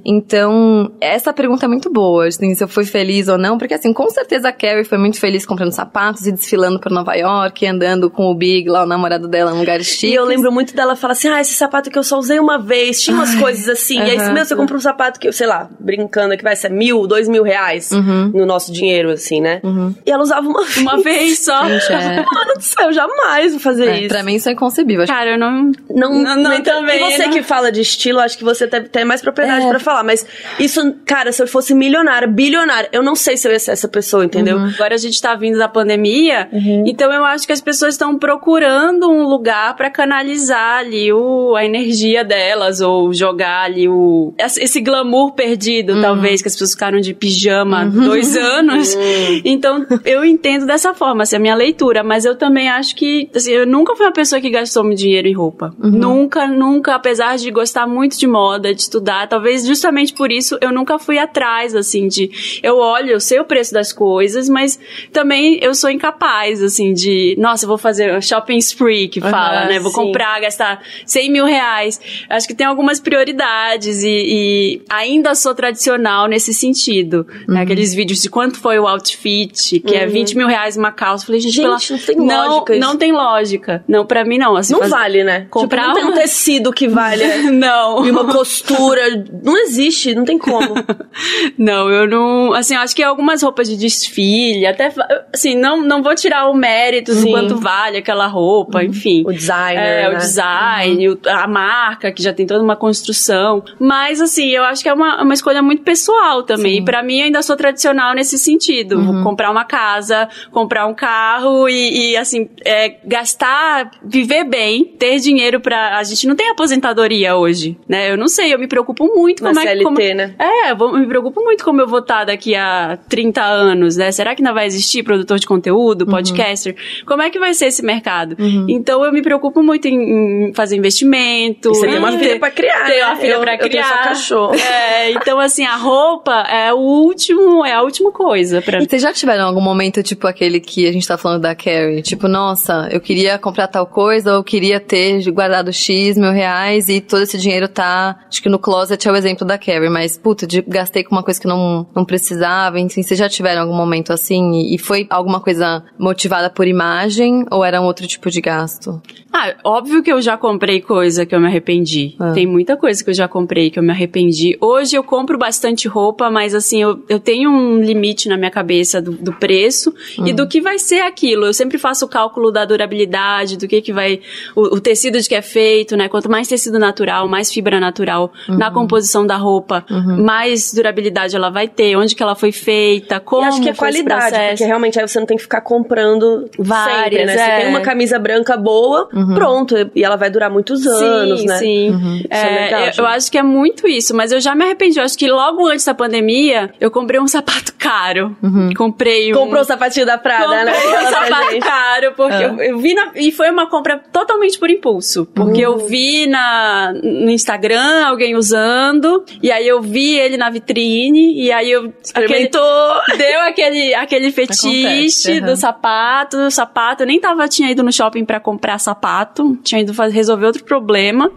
[0.04, 3.92] Então, essa pergunta é muito boa, assim, se eu fui feliz ou não, porque assim,
[3.92, 7.68] com certeza a Carrie foi muito feliz comprando sapatos e desfilando por Nova York, e
[7.68, 10.08] andando com o Big, lá o namorado dela, num lugar chique.
[10.12, 12.58] E eu lembro muito dela falar assim: ah, esse sapato que eu só usei uma
[12.58, 13.98] vez, tinha umas coisas assim.
[13.98, 17.06] E aí, meu, você compra um sapato que, sei lá, brincando, que vai ser mil,
[17.06, 18.30] dois mil reais Uhum.
[18.34, 19.60] no nosso dinheiro, assim, né?
[20.06, 20.76] E ela usava uma vez.
[20.78, 21.64] Uma vez só.
[21.68, 24.08] Gente, é, Mano do céu, jamais vou fazer é, isso.
[24.08, 25.06] pra mim isso é inconcebível.
[25.06, 25.70] Cara, eu não.
[25.90, 27.32] Não, Não, não, nem- também, E você não.
[27.32, 29.68] que fala de estilo, acho que você tem, tem mais propriedade É.
[29.68, 30.02] pra falar.
[30.04, 30.26] Mas
[30.58, 33.88] isso, cara, se eu fosse milionária, bilionária, eu não sei se eu ia ser essa
[33.88, 34.58] pessoa, entendeu?
[34.58, 36.48] Agora a gente tá vindo da pandemia,
[36.86, 41.64] então eu acho que as pessoas estão procurando um lugar pra canalizar ali o, a
[41.64, 44.32] energia delas, ou jogar ali o.
[44.38, 48.96] esse glamour perdido, talvez, que as pessoas ficaram de pijama há dois anos.
[49.44, 53.52] Então eu entendo dessa forma, assim, a minha leitura, mas eu também acho que assim,
[53.52, 55.74] eu nunca fui uma pessoa que gastou muito dinheiro em roupa.
[55.78, 60.72] Nunca, nunca, apesar de gostar muito de moda, de estudar, talvez justamente por isso eu
[60.72, 62.30] nunca fui atrás, assim, de.
[62.62, 64.78] Eu olho, eu sei o preço das coisas, mas
[65.12, 67.34] também eu sou incapaz, assim, de.
[67.38, 69.78] Nossa, eu vou fazer shopping spree, que fala, Aham, né?
[69.80, 69.96] Vou sim.
[69.96, 72.00] comprar, gastar 100 mil reais.
[72.28, 77.26] Acho que tem algumas prioridades e, e ainda sou tradicional nesse sentido.
[77.46, 77.54] Uhum.
[77.54, 77.62] né?
[77.62, 81.26] Aqueles vídeos de quanto foi o outfit, que é 20 mil reais uma calça.
[81.26, 82.80] Falei, gente, Gente, pela- não tem isso.
[82.80, 83.84] Não tem lógica.
[83.88, 84.56] Não, pra mim não.
[84.56, 85.46] Assim, Não faz- vale, né?
[85.50, 87.38] Comprar tipo, não tem um uma- tecido que valha.
[87.52, 88.06] Não.
[88.06, 89.02] E uma costura.
[89.42, 90.74] Não existe, não tem como.
[91.56, 92.52] Não, eu não.
[92.52, 94.92] Assim, eu acho que algumas roupas de desfile, até.
[95.32, 97.30] Assim, não, não vou tirar o mérito do Sim.
[97.30, 99.24] quanto vale aquela roupa, enfim.
[99.26, 99.82] O designer.
[99.82, 100.14] É, né?
[100.14, 103.62] o design, o- a marca, que já tem toda uma construção.
[103.78, 106.78] Mas, assim, eu acho que é uma, uma escolha muito pessoal também.
[106.78, 109.02] E pra mim, eu ainda sou tradicional nesse sentido.
[109.02, 115.18] Vou comprar uma casa, comprar um carro e, e, assim, é, gastar, viver bem, ter
[115.20, 115.98] dinheiro pra.
[115.98, 118.10] A gente não tem aposentadoria hoje, né?
[118.10, 119.68] Eu não sei, eu me preocupo muito Na como é que.
[119.68, 120.34] CLT, como- né?
[120.38, 124.10] é, eu me preocupo muito como eu vou estar daqui a 30 anos, né?
[124.12, 126.74] Será que ainda vai existir produtor de conteúdo, podcaster?
[127.06, 128.36] Como é que vai ser esse mercado?
[128.68, 131.70] Então eu me preocupo muito em, em fazer investimento.
[131.70, 133.06] E você tem uma filha pra criar, Tenho né?
[133.06, 133.84] uma filha Eu- pra eu tenho criar.
[133.88, 134.54] só cachorro.
[134.88, 139.02] É, então assim, a roupa é o último, é a última coisa pra E vocês
[139.02, 142.02] já tiveram algum momento, tipo aquele que a gente tá falando da Carrie?
[142.08, 146.88] Tipo, nossa, eu queria comprar tal coisa, ou eu queria ter guardado X mil reais
[146.88, 148.18] e todo esse dinheiro tá.
[148.26, 151.22] Acho que no closet é o exemplo da Carrie, mas, puta, de- gastei com uma
[151.22, 152.80] coisa que não, não precisava.
[152.80, 154.52] Enfim, vocês já tiveram algum momento assim?
[154.52, 159.02] E, e foi alguma coisa motivada por imagem ou era um outro tipo de gasto?
[159.30, 162.14] Ah, óbvio que eu já comprei coisa que eu me arrependi.
[162.18, 162.32] Ah.
[162.32, 164.56] Tem muita coisa que eu já comprei que eu me arrependi.
[164.62, 169.02] Hoje eu compro bastante roupa, mas assim, eu, eu tenho um limite na minha cabeça
[169.02, 169.92] do, do preço
[170.24, 171.44] e do que vai ser aquilo.
[171.44, 174.20] Eu sempre faço o cálculo da durabilidade, do que que vai,
[174.54, 176.08] o, o tecido de que é feito, né?
[176.08, 178.56] Quanto mais tecido natural, mais fibra natural uhum.
[178.56, 180.24] na composição da roupa, uhum.
[180.24, 183.74] mais durabilidade ela vai ter, onde que ela foi feita, como e acho que é
[183.74, 187.32] qualidade, porque realmente aí você não tem que ficar comprando várias, sempre, né?
[187.34, 187.36] É.
[187.36, 189.34] Você tem uma camisa branca boa, uhum.
[189.34, 191.58] pronto, e ela vai durar muitos anos, sim, né?
[191.58, 192.22] Sim, uhum.
[192.30, 194.98] é, é legal, eu, eu, acho que é muito isso, mas eu já me arrependi.
[194.98, 198.36] Eu acho que logo antes da pandemia, eu comprei um sapato caro.
[198.42, 198.70] Uhum.
[198.76, 199.36] Comprei um...
[199.36, 200.72] Comprou o sapatinho da Prada, comprei né?
[200.72, 202.42] Comprei um sapato caro, porque ah.
[202.42, 203.12] eu, eu, vi na...
[203.14, 205.26] E foi uma compra totalmente por impulso.
[205.26, 211.40] Porque eu vi na, no Instagram alguém usando, e aí eu vi ele na vitrine,
[211.40, 211.92] e aí eu...
[212.02, 212.60] Experimentou!
[212.62, 215.46] Aquele, deu aquele, aquele fetiche uhum.
[215.46, 219.80] do sapato, o sapato, eu nem tava, tinha ido no shopping para comprar sapato, tinha
[219.80, 221.30] ido fazer, resolver outro problema,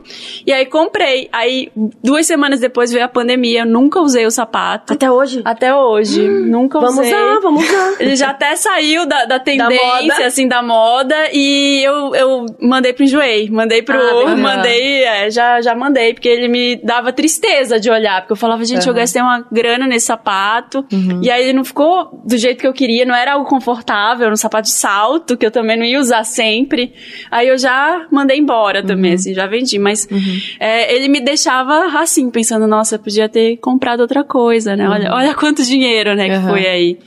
[0.46, 1.30] e aí comprei.
[1.32, 1.72] Aí,
[2.04, 4.94] duas semanas depois veio a pandemia, eu nunca usei o sapato.
[4.94, 5.42] Até hoje?
[5.46, 6.22] Até hoje.
[6.22, 7.12] Hum, nunca vamos usei.
[7.12, 7.96] Vamos usar, vamos usar.
[8.00, 12.92] Ele já até saiu da, da tendência, da assim, da moda, e eu, eu mandei
[12.92, 13.50] pro enjoei.
[13.50, 13.98] Mandei pro.
[13.98, 18.38] Ah, mandei, é, já, já mandei, porque ele me dava tristeza de olhar, porque eu
[18.38, 18.90] falava, gente, uhum.
[18.90, 21.22] eu gastei uma grana nesse sapato, uhum.
[21.24, 24.34] e aí ele não ficou do jeito que eu queria, não era algo confortável, era
[24.34, 26.94] um sapato de salto, que eu também não ia usar sempre.
[27.32, 29.16] Aí eu já mandei embora também, uhum.
[29.16, 29.80] assim, já vendi.
[29.80, 30.42] Mas uhum.
[30.60, 34.90] é, ele me deixava assim, pensando, nossa, podia ter comprado outra coisa, né?
[34.90, 35.16] Olha, uhum.
[35.16, 37.00] olha quanto dinheiro, né, que foi aí.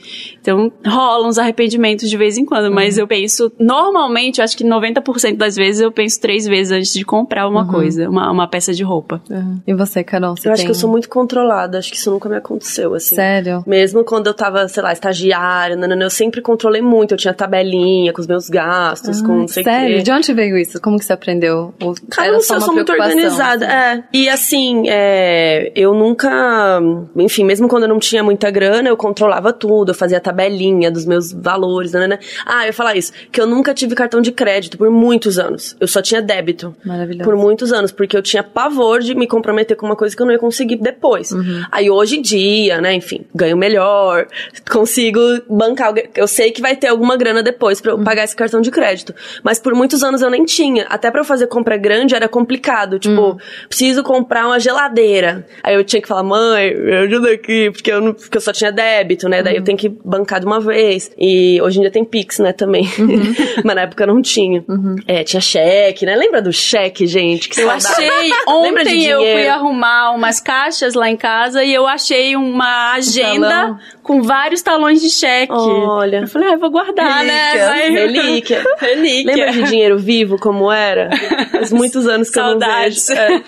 [0.45, 3.03] Então, rolam uns arrependimentos de vez em quando, mas uhum.
[3.03, 7.47] eu penso, normalmente, acho que 90% das vezes eu penso três vezes antes de comprar
[7.47, 7.67] uma uhum.
[7.67, 9.19] coisa, uma, uma peça de roupa.
[9.27, 9.59] Uhum.
[9.65, 10.37] E você, Carol?
[10.37, 10.53] Você eu tem...
[10.53, 13.15] acho que eu sou muito controlada, acho que isso nunca me aconteceu, assim.
[13.15, 13.63] Sério?
[13.65, 17.33] Mesmo quando eu tava, sei lá, estagiária, não, não, eu sempre controlei muito, eu tinha
[17.33, 19.71] tabelinha com os meus gastos, com não sei o quê.
[19.71, 20.03] Sério?
[20.03, 20.79] De onde veio isso?
[20.79, 21.73] Como que você aprendeu?
[22.11, 23.75] Cara, não sei, eu sou muito organizada, assim?
[23.75, 24.03] é.
[24.13, 26.79] E assim, é, eu nunca,
[27.15, 30.91] enfim, mesmo quando eu não tinha muita grana, eu controlava tudo, eu fazia tabela tabelinha
[30.91, 32.19] dos meus valores, né?
[32.45, 35.75] Ah, eu ia falar isso, que eu nunca tive cartão de crédito por muitos anos.
[35.79, 36.75] Eu só tinha débito.
[36.83, 37.23] Maravilhoso.
[37.23, 40.25] Por muitos anos, porque eu tinha pavor de me comprometer com uma coisa que eu
[40.25, 41.31] não ia conseguir depois.
[41.31, 41.63] Uhum.
[41.71, 44.27] Aí hoje em dia, né, enfim, ganho melhor,
[44.69, 45.19] consigo
[45.49, 48.03] bancar, eu sei que vai ter alguma grana depois para eu uhum.
[48.03, 49.15] pagar esse cartão de crédito.
[49.41, 50.85] Mas por muitos anos eu nem tinha.
[50.89, 53.37] Até para eu fazer compra grande era complicado, tipo, uhum.
[53.67, 55.45] preciso comprar uma geladeira.
[55.63, 58.51] Aí eu tinha que falar, mãe, me ajuda aqui, porque eu, não, porque eu só
[58.51, 59.41] tinha débito, né?
[59.41, 59.65] Daí eu uhum.
[59.65, 61.11] tenho que bancar de uma vez.
[61.17, 62.83] E hoje em dia tem Pix, né, também.
[62.99, 63.33] Uhum.
[63.63, 64.63] Mas na época não tinha.
[64.67, 64.95] Uhum.
[65.07, 66.15] É, tinha cheque, né?
[66.15, 67.49] Lembra do cheque, gente?
[67.49, 68.09] Que eu achei,
[68.47, 73.95] ontem eu fui arrumar umas caixas lá em casa e eu achei uma agenda um
[74.05, 75.51] com vários talões de cheque.
[75.51, 76.21] Olha.
[76.21, 77.89] Eu falei, ah, vou guardar, relíquia, né?
[77.89, 78.63] Relíquia.
[78.77, 79.35] relíquia.
[79.35, 81.09] Lembra de dinheiro vivo como era?
[81.51, 83.09] Faz muitos anos que Saudades.
[83.09, 83.43] eu não vejo.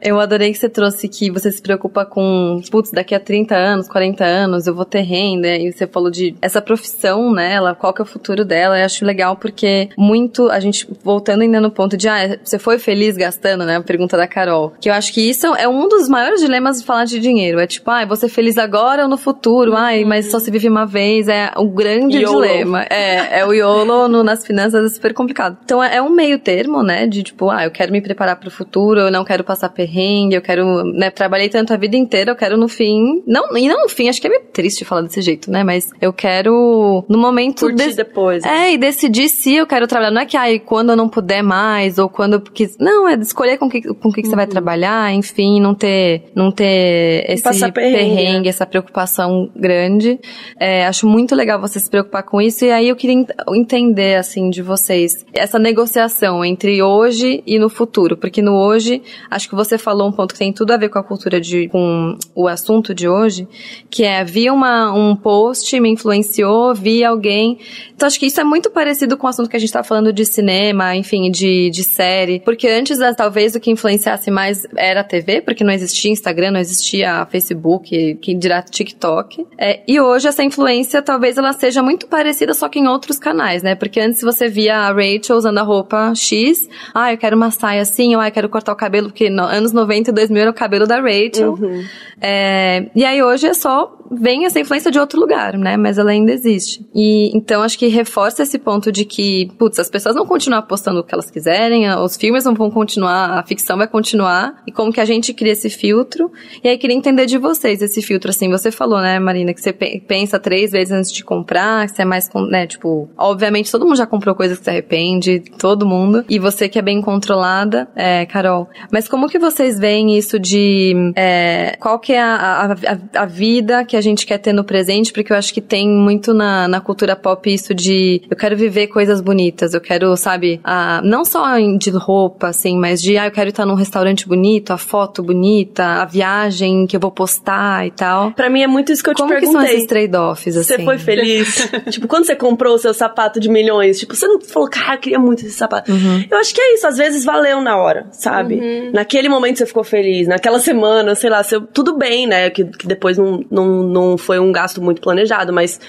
[0.00, 0.10] É.
[0.10, 3.88] Eu adorei que você trouxe que você se preocupa com, putz, daqui a 30 anos,
[3.88, 7.54] 40 anos, eu vou ter renda, e você falou de essa profissão, né?
[7.54, 8.78] Ela, qual que é o futuro dela?
[8.78, 12.78] Eu acho legal porque muito, a gente, voltando ainda no ponto de, ah, você foi
[12.78, 13.76] feliz gastando, né?
[13.76, 14.74] A pergunta da Carol.
[14.78, 17.58] Que eu acho que isso é um dos maiores dilemas de falar de dinheiro.
[17.58, 19.70] É tipo, ah, você feliz agora ou no futuro?
[19.70, 19.76] Uhum.
[19.78, 21.28] Ai, mas só se vive uma vez.
[21.28, 22.42] É o grande YOLO.
[22.42, 22.82] dilema.
[22.90, 25.56] É, é o YOLO no, nas finanças é super complicado.
[25.64, 27.06] Então é, é um meio termo, né?
[27.06, 30.34] De tipo, ah, eu quero me preparar para o futuro, eu não quero passar perrengue,
[30.34, 31.08] eu quero, né?
[31.10, 33.22] Trabalhei tanto a vida inteira, eu quero no fim.
[33.26, 35.64] Não, e não no fim, acho que é meio triste falar desse jeito, né?
[35.64, 37.60] Mas eu quero, no momento.
[37.60, 37.96] Curtir de...
[37.96, 38.44] depois.
[38.44, 40.10] É, e decidir se eu quero trabalhar.
[40.10, 42.76] Não é que, ai, quando eu não puder mais, ou quando eu quis.
[42.78, 44.30] Não, é escolher com que, com que, que uhum.
[44.30, 44.50] você vai uhum.
[44.50, 48.48] trabalhar, enfim, não ter, não ter esse perrengue, perrengue né?
[48.48, 50.20] essa preocupação grande.
[50.58, 54.50] É, acho muito legal você se preocupar com isso, e aí eu queria entender, assim,
[54.50, 59.78] de vocês, essa negociação entre hoje e no futuro, porque no hoje, acho que você
[59.78, 62.94] falou um ponto que tem tudo a ver com a cultura de, com o assunto
[62.94, 63.48] de hoje,
[63.90, 67.58] que é, havia uma, um post, me influenciou, vi alguém.
[67.94, 70.12] Então acho que isso é muito parecido com o assunto que a gente tá falando
[70.12, 72.40] de cinema, enfim, de, de série.
[72.40, 76.60] Porque antes, talvez, o que influenciasse mais era a TV, porque não existia Instagram, não
[76.60, 79.46] existia Facebook, que dirá TikTok.
[79.58, 83.62] É, e hoje essa influência, talvez ela seja muito parecida, só que em outros canais,
[83.62, 83.74] né?
[83.74, 87.82] Porque antes você via a Rachel usando a roupa X, ah, eu quero uma saia
[87.82, 90.50] assim, ou ah, eu quero cortar o cabelo, porque no, anos 90 e 2000 era
[90.50, 91.52] o cabelo da Rachel.
[91.52, 91.84] Uhum.
[92.20, 95.76] É, e aí hoje é só vem essa influência de outro lugar, né?
[95.76, 96.86] Mas ela ainda existe.
[96.94, 101.00] E então acho que reforça esse ponto de que, putz, as pessoas vão continuar postando
[101.00, 104.62] o que elas quiserem, os filmes não vão continuar, a ficção vai continuar.
[104.66, 106.30] E como que a gente cria esse filtro?
[106.62, 109.72] E aí queria entender de vocês esse filtro, assim, você falou, né, Marina, que você
[109.72, 113.96] pensa três vezes antes de comprar, que você é mais, né, tipo, obviamente todo mundo
[113.96, 116.24] já comprou coisas que se arrepende, todo mundo.
[116.28, 118.68] E você que é bem controlada, é, Carol.
[118.90, 122.76] Mas como que vocês veem isso de, é, qual que é a,
[123.14, 125.60] a, a vida que que a gente quer ter no presente, porque eu acho que
[125.60, 130.14] tem muito na, na cultura pop isso de eu quero viver coisas bonitas, eu quero,
[130.18, 134.28] sabe, a, não só de roupa, assim, mas de, ah, eu quero estar num restaurante
[134.28, 138.32] bonito, a foto bonita, a viagem que eu vou postar e tal.
[138.32, 139.52] Pra mim é muito isso que eu Como te perguntei.
[139.54, 140.76] Como que são esses trade-offs, assim?
[140.76, 141.70] Você foi feliz?
[141.88, 144.98] tipo, quando você comprou o seu sapato de milhões, tipo, você não falou, cara, eu
[144.98, 145.90] queria muito esse sapato.
[145.90, 146.24] Uhum.
[146.30, 148.56] Eu acho que é isso, às vezes valeu na hora, sabe?
[148.56, 148.90] Uhum.
[148.92, 152.50] Naquele momento você ficou feliz, naquela semana, sei lá, tudo bem, né?
[152.50, 155.80] Que, que depois não, não, não foi um gasto muito planejado, mas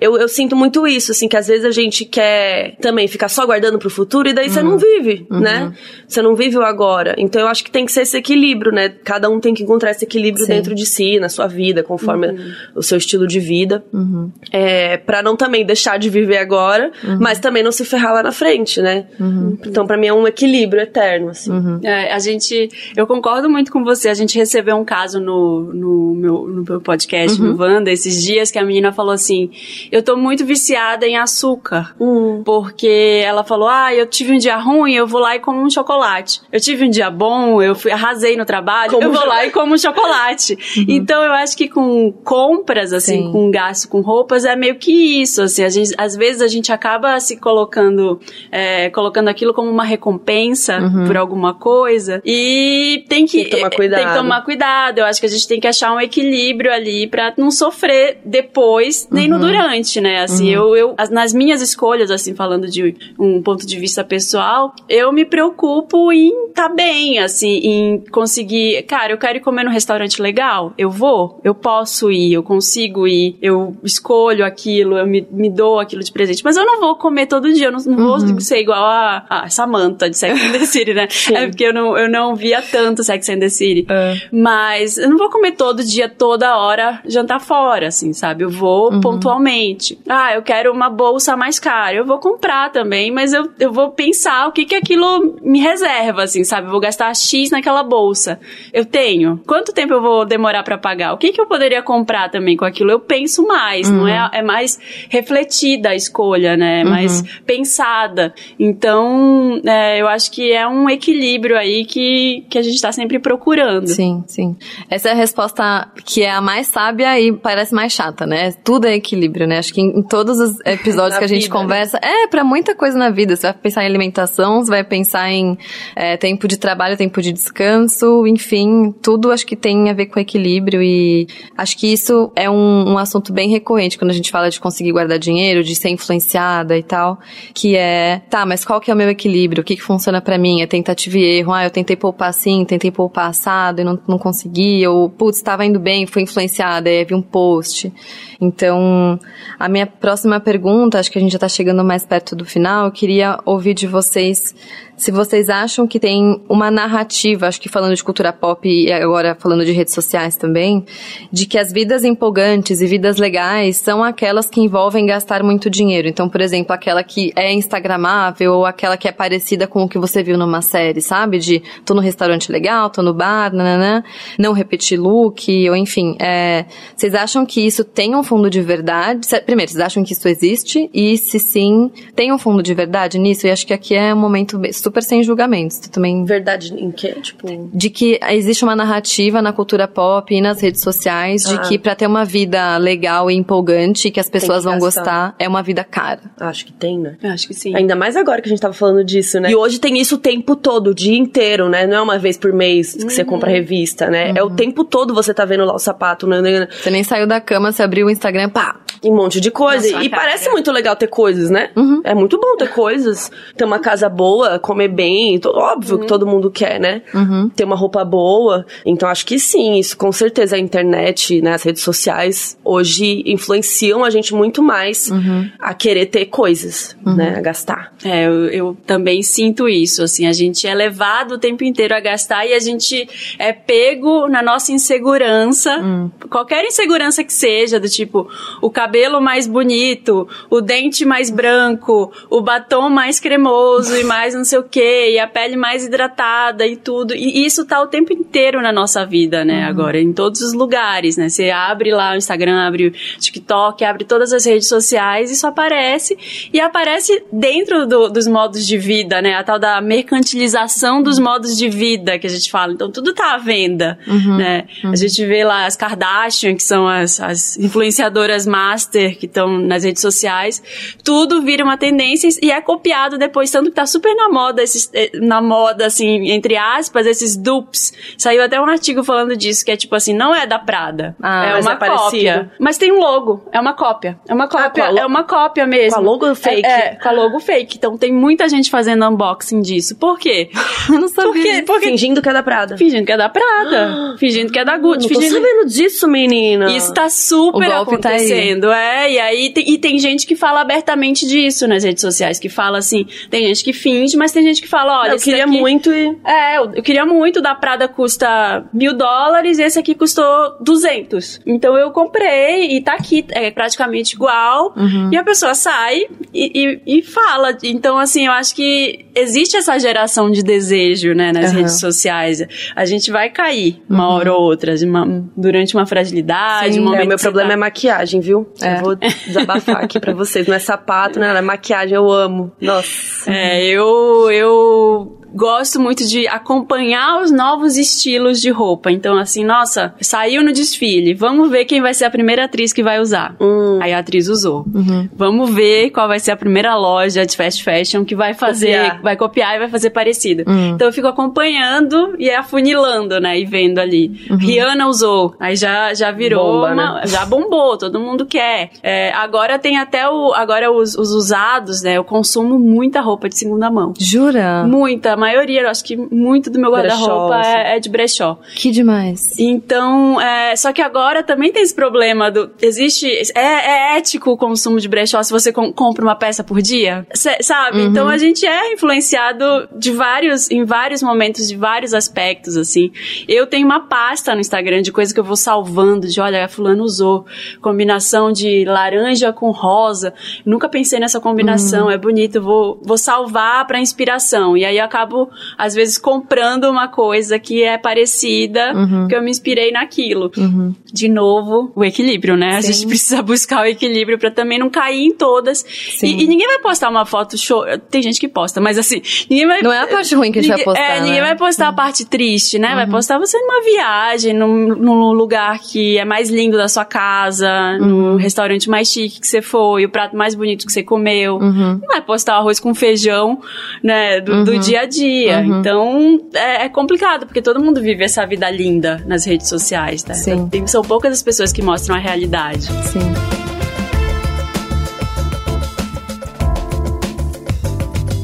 [0.00, 3.44] eu, eu sinto muito isso, assim, que às vezes a gente quer também ficar só
[3.44, 4.52] guardando pro futuro e daí uhum.
[4.52, 5.40] você não vive, uhum.
[5.40, 5.72] né?
[6.08, 7.14] Você não vive o agora.
[7.18, 8.88] Então eu acho que tem que ser esse equilíbrio, né?
[8.88, 10.52] Cada um tem que encontrar esse equilíbrio Sim.
[10.54, 12.52] dentro de si, na sua vida, conforme uhum.
[12.74, 13.84] o seu estilo de vida.
[13.92, 14.30] Uhum.
[14.50, 17.18] É, para não também deixar de viver agora, uhum.
[17.20, 19.06] mas também não se ferrar lá na frente, né?
[19.18, 19.58] Uhum.
[19.66, 21.50] Então para mim é um equilíbrio eterno, assim.
[21.82, 24.08] É, a gente, eu concordo muito com você.
[24.08, 28.50] A gente recebeu um caso no, no, meu, no meu podcast, no Wanda, esses dias
[28.50, 29.50] que a menina falou assim,
[29.90, 31.94] eu tô muito viciada em açúcar.
[32.00, 32.42] Hum.
[32.44, 35.70] Porque ela falou: ah, eu tive um dia ruim, eu vou lá e como um
[35.70, 36.40] chocolate.
[36.52, 39.50] Eu tive um dia bom, eu fui, arrasei no trabalho, como eu vou lá e
[39.50, 40.58] como um chocolate.
[40.76, 40.84] Uhum.
[40.88, 43.32] Então eu acho que com compras, assim, Sim.
[43.32, 46.72] com gasto com roupas, é meio que isso, assim, a gente, às vezes a gente
[46.72, 51.06] acaba se colocando, é, colocando aquilo como uma recompensa uhum.
[51.06, 54.00] por alguma coisa e tem que, tem que tomar cuidado.
[54.00, 54.98] Tem que tomar cuidado.
[54.98, 59.08] Eu acho que a gente tem que achar um equilíbrio ali para não sofrer depois,
[59.10, 59.38] nem uhum.
[59.38, 60.22] no durante né?
[60.22, 60.74] Assim, uhum.
[60.74, 65.24] eu, eu, nas minhas escolhas, assim, falando de um ponto de vista pessoal, eu me
[65.24, 68.82] preocupo em estar tá bem, assim, em conseguir.
[68.82, 70.72] Cara, eu quero ir comer num restaurante legal?
[70.76, 71.40] Eu vou?
[71.42, 76.12] Eu posso ir, eu consigo ir, eu escolho aquilo, eu me, me dou aquilo de
[76.12, 76.44] presente.
[76.44, 78.26] Mas eu não vou comer todo dia, eu não, não uhum.
[78.26, 81.06] vou ser igual a, a Samantha de Sex and the City, né?
[81.08, 81.34] Sim.
[81.34, 83.86] É porque eu não, eu não via tanto Sex and the City.
[83.88, 84.20] É.
[84.32, 88.44] Mas eu não vou comer todo dia, toda hora, jantar fora, assim, sabe?
[88.44, 89.00] Eu vou uhum.
[89.00, 89.69] pontualmente
[90.08, 91.94] ah, eu quero uma bolsa mais cara.
[91.94, 96.22] Eu vou comprar também, mas eu, eu vou pensar o que que aquilo me reserva,
[96.22, 96.66] assim, sabe?
[96.66, 98.40] Eu vou gastar X naquela bolsa.
[98.72, 99.40] Eu tenho.
[99.46, 101.12] Quanto tempo eu vou demorar para pagar?
[101.12, 102.90] O que que eu poderia comprar também com aquilo?
[102.90, 103.98] Eu penso mais, uhum.
[103.98, 104.22] não é?
[104.22, 104.30] Uhum.
[104.32, 104.78] É mais
[105.08, 106.80] refletida a escolha, né?
[106.80, 107.26] É mais uhum.
[107.46, 108.34] pensada.
[108.58, 113.18] Então, é, eu acho que é um equilíbrio aí que, que a gente tá sempre
[113.18, 113.88] procurando.
[113.88, 114.56] Sim, sim.
[114.88, 118.52] Essa é a resposta que é a mais sábia e parece mais chata, né?
[118.64, 119.59] Tudo é equilíbrio, né?
[119.60, 121.60] Acho que em, em todos os episódios que a gente vida, né?
[121.60, 122.24] conversa, né?
[122.24, 123.36] é para muita coisa na vida.
[123.36, 125.56] Você vai pensar em alimentação, você vai pensar em
[125.94, 130.18] é, tempo de trabalho, tempo de descanso, enfim, tudo acho que tem a ver com
[130.18, 134.50] equilíbrio e acho que isso é um, um assunto bem recorrente quando a gente fala
[134.50, 137.18] de conseguir guardar dinheiro, de ser influenciada e tal,
[137.54, 139.62] que é, tá, mas qual que é o meu equilíbrio?
[139.62, 140.62] O que que funciona para mim?
[140.62, 141.52] É tentativa e erro.
[141.52, 145.64] Ah, eu tentei poupar assim, tentei poupar assado e não, não consegui, ou, putz, estava
[145.64, 147.92] indo bem, fui influenciada, aí vi um post.
[148.40, 149.18] Então,
[149.58, 152.86] a minha próxima pergunta, acho que a gente já está chegando mais perto do final,
[152.86, 154.54] eu queria ouvir de vocês
[155.00, 159.34] se vocês acham que tem uma narrativa, acho que falando de cultura pop e agora
[159.34, 160.84] falando de redes sociais também,
[161.32, 166.06] de que as vidas empolgantes e vidas legais são aquelas que envolvem gastar muito dinheiro.
[166.06, 169.98] Então, por exemplo, aquela que é instagramável ou aquela que é parecida com o que
[169.98, 171.38] você viu numa série, sabe?
[171.38, 174.04] De tô no restaurante legal, tô no bar, nananã,
[174.38, 176.14] não repetir look, ou enfim.
[176.20, 179.26] É, vocês acham que isso tem um fundo de verdade?
[179.46, 180.90] Primeiro, vocês acham que isso existe?
[180.92, 183.46] E se sim, tem um fundo de verdade nisso?
[183.46, 185.78] E acho que aqui é um momento super sem julgamentos.
[185.78, 186.24] Tu também.
[186.24, 187.12] Verdade em quê?
[187.20, 187.70] Tipo.
[187.72, 191.58] De que existe uma narrativa na cultura pop e nas redes sociais de ah.
[191.58, 195.48] que para ter uma vida legal e empolgante que as pessoas que vão gostar é
[195.48, 196.20] uma vida cara.
[196.38, 197.16] Acho que tem, né?
[197.22, 197.74] Acho que sim.
[197.74, 199.50] Ainda mais agora que a gente tava falando disso, né?
[199.50, 201.86] E hoje tem isso o tempo todo, o dia inteiro, né?
[201.86, 203.10] Não é uma vez por mês que uhum.
[203.10, 204.30] você compra revista, né?
[204.30, 204.36] Uhum.
[204.36, 206.68] É o tempo todo você tá vendo lá o sapato, né?
[206.70, 208.80] Você nem saiu da cama, você abriu o Instagram, pá.
[209.04, 209.90] Um monte de coisa.
[209.90, 211.70] Nossa, e cara, parece muito legal ter coisas, né?
[211.74, 212.00] Uhum.
[212.04, 213.30] É muito bom ter coisas.
[213.56, 215.40] Ter uma casa boa, comer bem.
[215.44, 216.00] Óbvio uhum.
[216.02, 217.02] que todo mundo quer, né?
[217.12, 217.48] Uhum.
[217.48, 218.64] Ter uma roupa boa.
[218.84, 224.04] Então acho que sim, isso com certeza a internet, né, as redes sociais hoje influenciam
[224.04, 225.48] a gente muito mais uhum.
[225.58, 227.14] a querer ter coisas, uhum.
[227.14, 227.92] né, a gastar.
[228.04, 232.00] É, eu, eu, também sinto isso, assim, a gente é levado o tempo inteiro a
[232.00, 236.10] gastar e a gente é pego na nossa insegurança, hum.
[236.30, 238.28] qualquer insegurança que seja, do tipo,
[238.62, 244.34] o cabelo cabelo mais bonito, o dente mais branco, o batom mais cremoso e mais
[244.34, 247.14] não sei o que, e a pele mais hidratada e tudo.
[247.14, 249.64] E isso tá o tempo inteiro na nossa vida, né?
[249.64, 249.70] Uhum.
[249.70, 251.28] Agora, em todos os lugares, né?
[251.28, 256.16] Você abre lá o Instagram, abre o TikTok, abre todas as redes sociais, isso aparece.
[256.52, 259.34] E aparece dentro do, dos modos de vida, né?
[259.34, 262.72] A tal da mercantilização dos modos de vida que a gente fala.
[262.72, 264.36] Então, tudo tá à venda, uhum.
[264.36, 264.66] né?
[264.84, 264.92] Uhum.
[264.92, 269.84] A gente vê lá as Kardashian, que são as, as influenciadoras master que estão nas
[269.84, 270.62] redes sociais.
[271.02, 274.90] Tudo vira uma tendência e é copiado depois, tanto que tá super na moda, esses,
[274.92, 277.92] eh, na moda, assim, entre aspas, esses dupes.
[278.16, 281.16] Saiu até um artigo falando disso, que é tipo assim, não é da Prada.
[281.22, 282.50] Ah, é uma é cópia.
[282.58, 283.44] Mas tem um logo.
[283.52, 284.18] É uma cópia.
[284.28, 284.84] É uma ah, cópia.
[284.84, 285.94] Ah, é uma cópia mesmo.
[285.94, 286.66] Com a logo fake.
[286.66, 287.76] É, é, com a logo fake.
[287.76, 289.96] Então tem muita gente fazendo unboxing disso.
[289.96, 290.50] Por quê?
[290.88, 291.32] Eu não sabia.
[291.32, 291.62] Por quê?
[291.66, 291.86] Porque...
[291.86, 292.76] Fingindo que é da Prada.
[292.76, 294.16] Fingindo que é da Prada.
[294.18, 295.02] fingindo que é da Gucci.
[295.02, 295.34] Não tô fingindo...
[295.34, 296.70] sabendo disso, menina.
[296.70, 298.68] Isso tá super tá acontecendo.
[298.68, 302.38] Tá é, e aí tem, e tem gente que fala abertamente disso nas redes sociais,
[302.38, 305.46] que fala assim, tem gente que finge, mas tem gente que fala, olha, eu queria
[305.46, 305.60] daqui...
[305.60, 306.18] muito e...
[306.24, 311.40] É, eu, eu queria muito, da Prada custa mil dólares, esse aqui custou 200.
[311.46, 315.10] Então eu comprei e tá aqui, é praticamente igual, uhum.
[315.12, 317.56] e a pessoa sai e, e, e, fala.
[317.62, 321.58] Então, assim, eu acho que existe essa geração de desejo, né, nas uhum.
[321.58, 322.42] redes sociais.
[322.74, 324.14] A gente vai cair uma uhum.
[324.14, 327.02] hora ou outra, uma, durante uma fragilidade, Sim, um momento.
[327.02, 327.54] É, meu problema tá...
[327.54, 328.48] é maquiagem, viu?
[328.60, 328.76] É.
[328.76, 330.46] Eu vou desabafar aqui pra vocês.
[330.46, 331.36] Não é sapato, né?
[331.36, 332.52] É maquiagem, eu amo.
[332.60, 333.30] Nossa.
[333.30, 338.90] É, eu, eu gosto muito de acompanhar os novos estilos de roupa.
[338.90, 342.82] Então, assim, nossa, saiu no desfile, vamos ver quem vai ser a primeira atriz que
[342.82, 343.36] vai usar.
[343.40, 343.78] Hum.
[343.80, 344.64] Aí a atriz usou.
[344.74, 345.08] Uhum.
[345.14, 349.02] Vamos ver qual vai ser a primeira loja de fast fashion que vai fazer, copiar.
[349.02, 350.44] vai copiar e vai fazer parecido.
[350.46, 350.70] Uhum.
[350.70, 354.26] Então eu fico acompanhando e afunilando, né, e vendo ali.
[354.30, 354.36] Uhum.
[354.36, 357.06] Rihanna usou, aí já, já virou, Bomba, uma, né?
[357.06, 358.70] já bombou, todo mundo quer.
[358.82, 363.38] É, agora tem até o, agora os, os usados, né, eu consumo muita roupa de
[363.38, 363.94] segunda mão.
[363.98, 364.19] Jura?
[364.66, 367.50] Muita, maioria, eu acho que muito do meu guarda-roupa assim.
[367.50, 368.38] é, é, de brechó.
[368.54, 369.38] Que demais.
[369.38, 372.50] Então, é, só que agora também tem esse problema do.
[372.60, 373.06] Existe.
[373.34, 377.06] É, é ético o consumo de brechó se você com, compra uma peça por dia?
[377.14, 377.78] Cê, sabe?
[377.78, 377.86] Uhum.
[377.86, 382.90] Então a gente é influenciado de vários, em vários momentos, de vários aspectos, assim.
[383.28, 386.84] Eu tenho uma pasta no Instagram de coisa que eu vou salvando, de olha, fulano
[386.84, 387.26] usou.
[387.60, 390.12] Combinação de laranja com rosa.
[390.44, 391.90] Nunca pensei nessa combinação, uhum.
[391.90, 394.56] é bonito, vou, vou salvar pra inspiração.
[394.56, 399.08] E aí eu acabo às vezes, comprando uma coisa que é parecida, uhum.
[399.08, 400.30] que eu me inspirei naquilo.
[400.36, 400.74] Uhum.
[400.92, 402.52] De novo, o equilíbrio, né?
[402.52, 402.56] Sim.
[402.56, 405.64] A gente precisa buscar o equilíbrio para também não cair em todas.
[406.02, 407.64] E, e, ninguém vai postar uma foto show.
[407.90, 409.62] Tem gente que posta, mas assim, ninguém vai.
[409.62, 410.96] Não é a parte ruim que a gente ninguém, vai postar.
[410.96, 411.26] É, ninguém né?
[411.26, 412.74] vai postar a parte triste, né?
[412.74, 412.90] Vai uhum.
[412.90, 418.12] postar você numa viagem, num, num, lugar que é mais lindo da sua casa, num
[418.12, 418.16] uhum.
[418.16, 421.36] restaurante mais chique que você foi, o prato mais bonito que você comeu.
[421.36, 421.78] Uhum.
[421.80, 423.40] Não vai postar arroz com feijão,
[423.82, 423.99] né?
[424.20, 425.38] Do, do dia a dia.
[425.40, 425.60] Uhum.
[425.60, 430.14] Então é, é, complicado, porque todo mundo vive essa vida linda nas redes sociais, né?
[430.14, 430.48] Sim.
[430.48, 432.64] Tem, são poucas as pessoas que mostram a realidade.
[432.64, 433.12] Sim.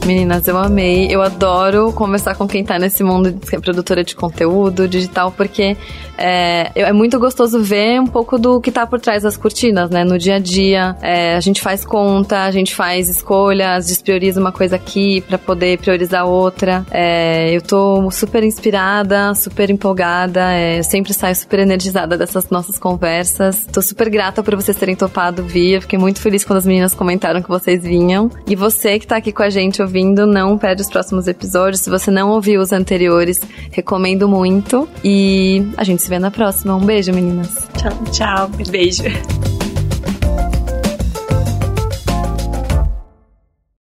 [0.06, 1.08] Meninas, eu amei.
[1.10, 5.76] Eu adoro conversar com quem tá nesse mundo de ser produtora de conteúdo digital, porque
[6.16, 10.04] é, é muito gostoso ver um pouco do que tá por trás das cortinas, né?
[10.04, 14.52] No dia a dia, é, a gente faz conta, a gente faz escolhas, desprioriza uma
[14.52, 16.84] coisa aqui para poder priorizar outra.
[16.90, 22.78] É, eu tô super inspirada, super empolgada, é, eu sempre saio super energizada dessas nossas
[22.78, 23.66] conversas.
[23.72, 25.82] Tô super grata por vocês terem topado vir.
[25.82, 28.30] Fiquei muito feliz quando as meninas comentaram que vocês vinham.
[28.46, 31.80] E você que tá aqui com a gente ouvindo ouvindo, não perde os próximos episódios.
[31.80, 33.40] Se você não ouviu os anteriores,
[33.70, 34.88] recomendo muito.
[35.02, 36.74] E a gente se vê na próxima.
[36.74, 37.68] Um beijo, meninas.
[37.76, 38.50] Tchau, tchau.
[38.70, 39.02] Beijo.